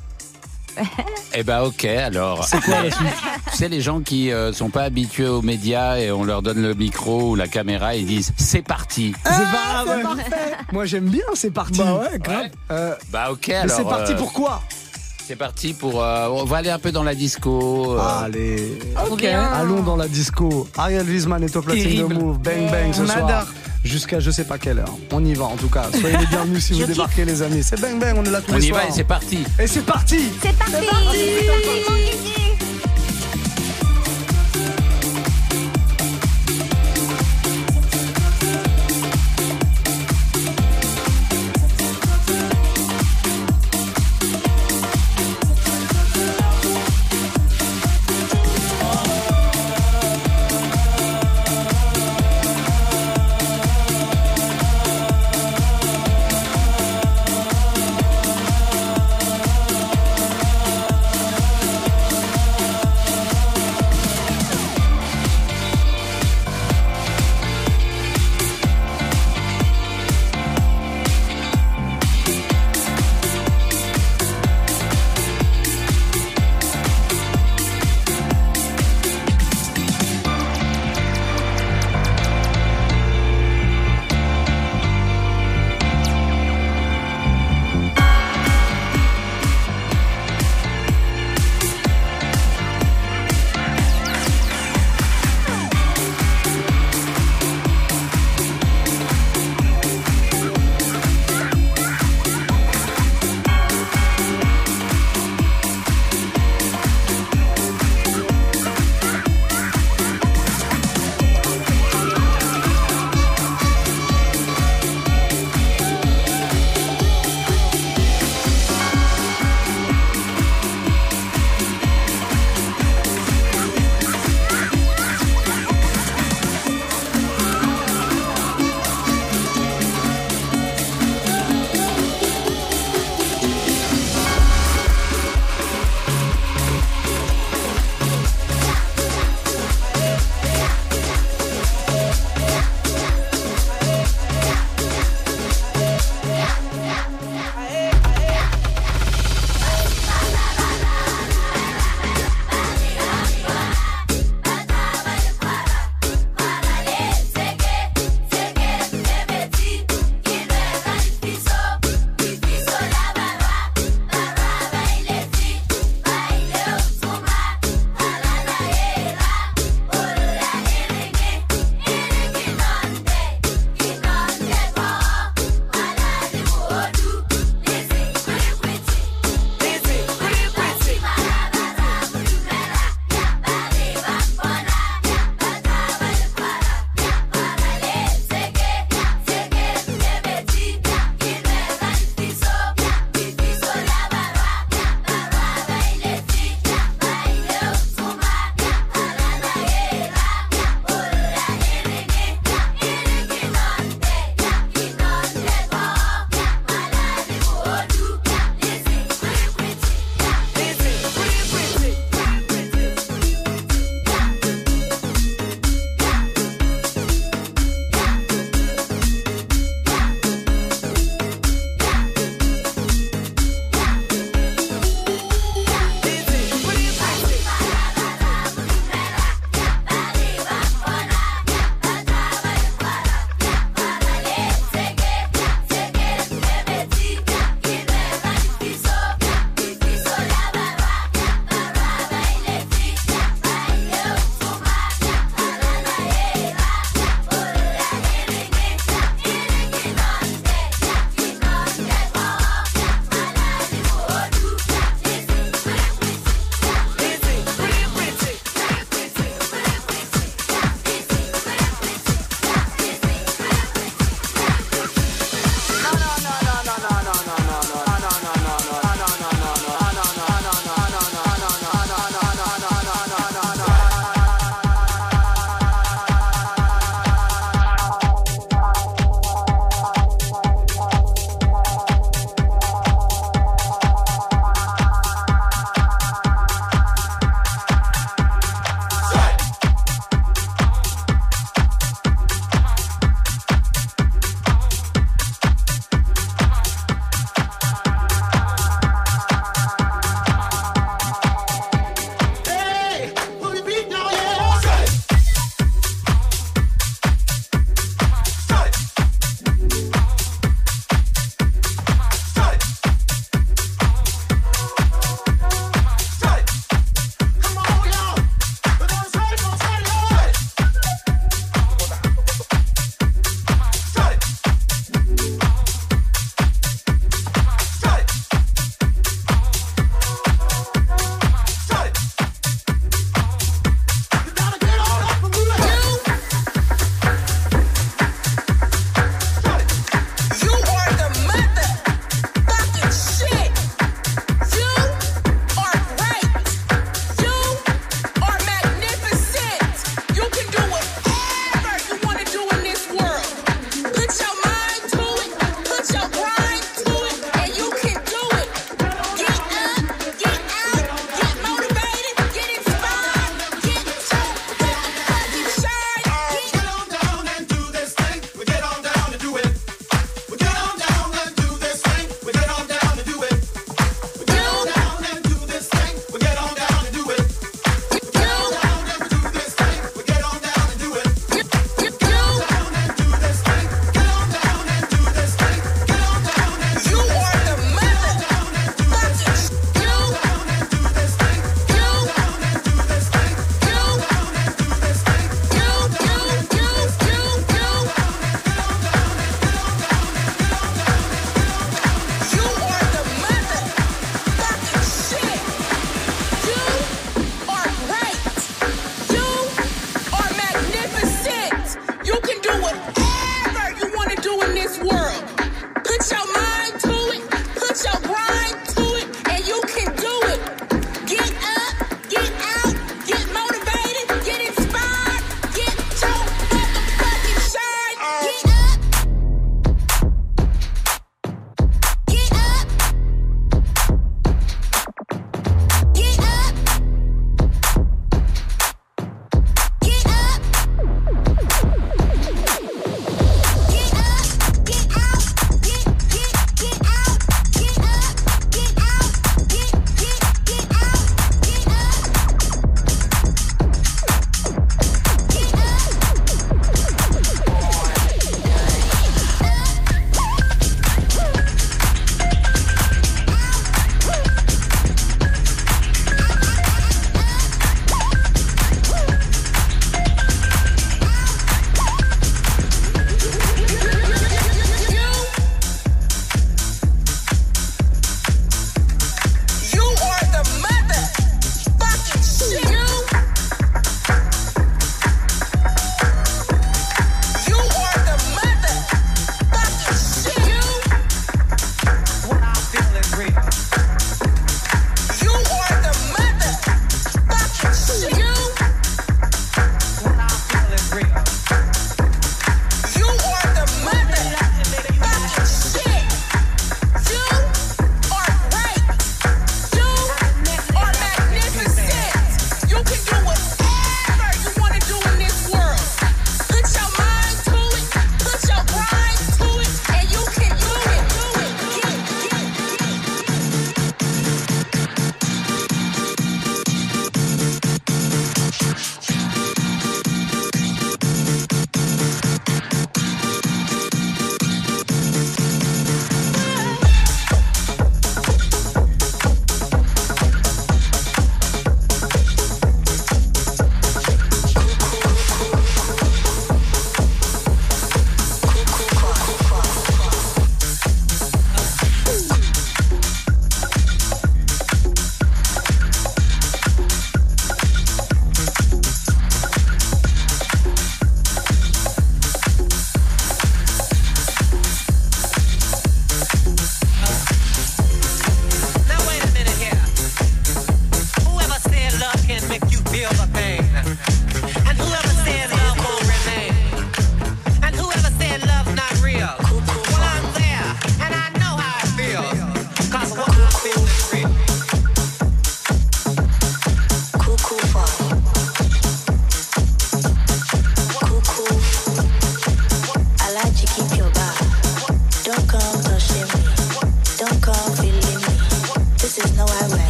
Eh 1.35 1.43
ben 1.45 1.63
ok, 1.63 1.85
alors. 1.87 2.45
C'est 2.45 2.61
quoi 2.61 2.83
la 2.83 2.91
suite 2.91 3.07
Tu 3.53 3.57
sais, 3.57 3.69
les 3.69 3.81
gens 3.81 4.01
qui 4.01 4.31
euh, 4.31 4.53
sont 4.53 4.69
pas 4.69 4.83
habitués 4.83 5.27
aux 5.29 5.41
médias 5.41 5.97
et 5.97 6.11
on 6.11 6.25
leur 6.25 6.43
donne 6.43 6.61
le 6.61 6.75
micro 6.75 7.31
ou 7.31 7.35
la 7.37 7.49
caméra, 7.49 7.95
ils 7.95 8.05
disent 8.07 8.33
c'est 8.37 8.61
parti. 8.63 9.15
C'est 9.25 9.31
pas 9.31 9.85
grave. 9.85 10.17
Moi 10.73 10.85
j'aime 10.85 11.09
bien, 11.09 11.25
c'est 11.35 11.51
parti. 11.51 11.79
Bah 11.79 11.95
ouais, 12.01 12.19
grave. 12.19 12.47
Euh, 12.71 12.95
Bah 13.11 13.31
ok, 13.31 13.49
alors. 13.49 13.75
c'est 13.77 13.85
parti 13.85 14.13
euh, 14.13 14.17
pour 14.17 14.33
quoi? 14.35 14.63
C'est 15.27 15.37
parti 15.37 15.73
pour. 15.73 16.03
euh, 16.03 16.29
on 16.29 16.45
va 16.45 16.59
aller 16.59 16.71
un 16.71 16.79
peu 16.79 16.93
dans 16.93 17.03
la 17.05 17.15
disco. 17.15 17.95
euh, 17.97 18.25
Allez. 18.25 18.79
trop 19.07 19.17
bien. 19.17 19.41
Allons 19.43 19.83
dans 19.83 19.97
la 19.97 20.09
disco. 20.09 20.69
Ariel 20.77 21.07
Wiesman 21.09 21.43
est 21.45 21.57
au 21.57 21.63
platine 21.63 21.85
Terrible. 21.85 22.15
de 22.17 22.21
Move. 22.21 22.39
Bang 22.39 22.71
bang 22.71 22.93
ce 22.93 23.03
On 23.03 23.07
soir. 23.07 23.25
adore. 23.29 23.49
Jusqu'à 23.85 24.21
je 24.21 24.31
sais 24.31 24.45
pas 24.45 24.59
quelle 24.59 24.79
heure. 24.79 24.95
On 25.13 25.25
y 25.25 25.35
va 25.35 25.45
en 25.47 25.57
tout 25.57 25.69
cas. 25.69 25.87
Soyez 25.99 26.17
les 26.17 26.27
bienvenus 26.27 26.65
si 26.65 26.73
vous 26.81 26.87
débarquez 26.87 27.25
les 27.25 27.43
amis. 27.43 27.63
C'est 27.63 27.81
bang 27.81 27.99
bang, 27.99 28.15
on 28.19 28.25
est 28.25 28.31
là 28.31 28.41
tous 28.41 28.53
on 28.53 28.57
les 28.57 28.67
y 28.67 28.69
soirs. 28.69 28.83
va 28.83 28.89
et 28.89 28.93
c'est 28.93 29.05
parti. 29.05 29.39
Et 29.59 29.67
c'est 29.67 29.85
parti 29.87 30.21
C'est 30.41 30.57
parti. 30.57 30.77
Mon 31.89 31.97
kiki. 31.97 32.42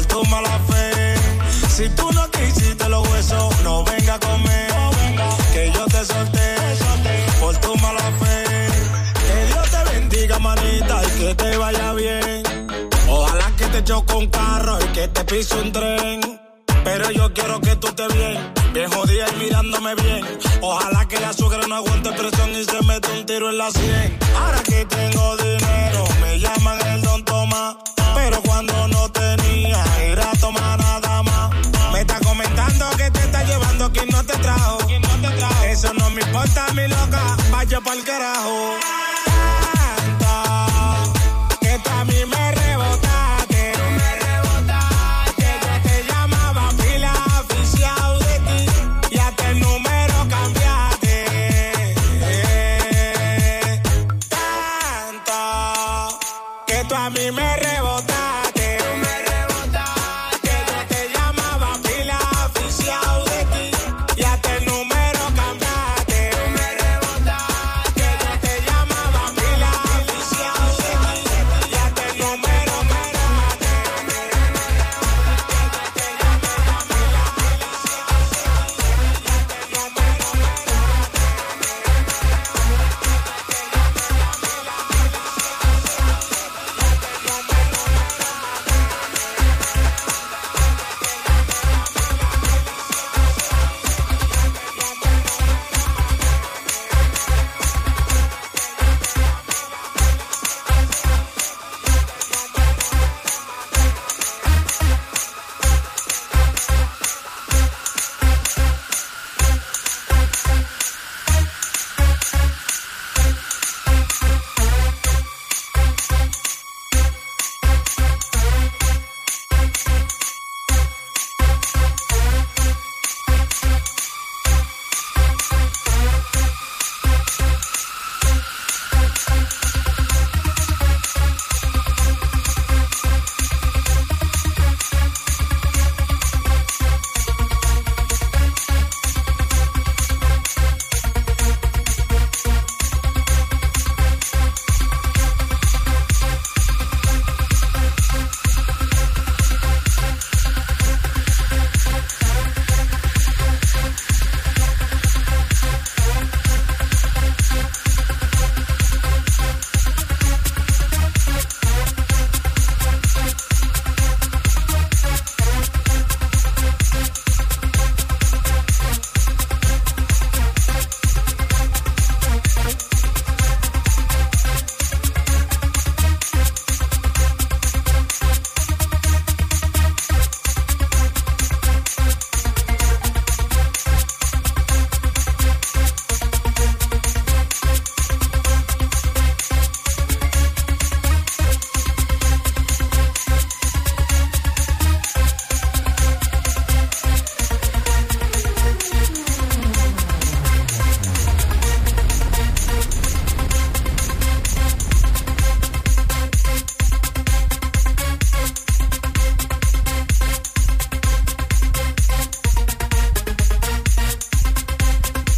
por 0.00 0.06
tu 0.06 0.30
mala 0.30 0.58
fe. 0.68 1.14
Si 1.68 1.88
tú 1.90 2.10
no 2.12 2.30
quisiste 2.30 2.88
los 2.88 3.06
huesos, 3.08 3.62
no 3.62 3.84
venga 3.84 4.14
a 4.14 4.20
comer. 4.20 4.70
Que 5.52 5.72
yo 5.74 5.84
te 5.86 6.04
solté 6.04 6.56
por 7.40 7.56
tu 7.58 7.74
mala 7.76 8.12
fe. 8.20 8.44
Que 9.26 9.46
Dios 9.46 9.70
te 9.70 9.92
bendiga, 9.92 10.38
manita, 10.38 11.02
y 11.04 11.18
que 11.18 11.34
te 11.34 11.56
vaya 11.56 11.92
bien. 11.94 12.42
Ojalá 13.08 13.50
que 13.56 13.66
te 13.66 13.84
choque 13.84 14.14
un 14.14 14.26
carro 14.28 14.78
y 14.80 14.86
que 14.92 15.08
te 15.08 15.24
pise 15.24 15.54
un 15.56 15.72
tren. 15.72 16.40
Pero 16.84 17.10
yo 17.10 17.32
quiero 17.34 17.60
que 17.60 17.76
tú 17.76 17.88
te 17.92 18.08
bien, 18.08 18.52
bien 18.72 18.90
jodida 18.90 19.26
mirándome 19.38 19.94
bien. 19.96 20.24
Ojalá 20.62 21.06
que 21.08 21.20
la 21.20 21.28
azúcar 21.28 21.68
no 21.68 21.74
aguante 21.76 22.10
presión 22.12 22.50
y 22.54 22.64
se 22.64 22.80
mete 22.86 23.10
un 23.18 23.26
tiro 23.26 23.50
en 23.50 23.58
la 23.58 23.70
sien. 23.70 24.18
Ahora 24.38 24.62
जबल 37.70 38.00
करा 38.02 38.32
हो। 38.34 38.56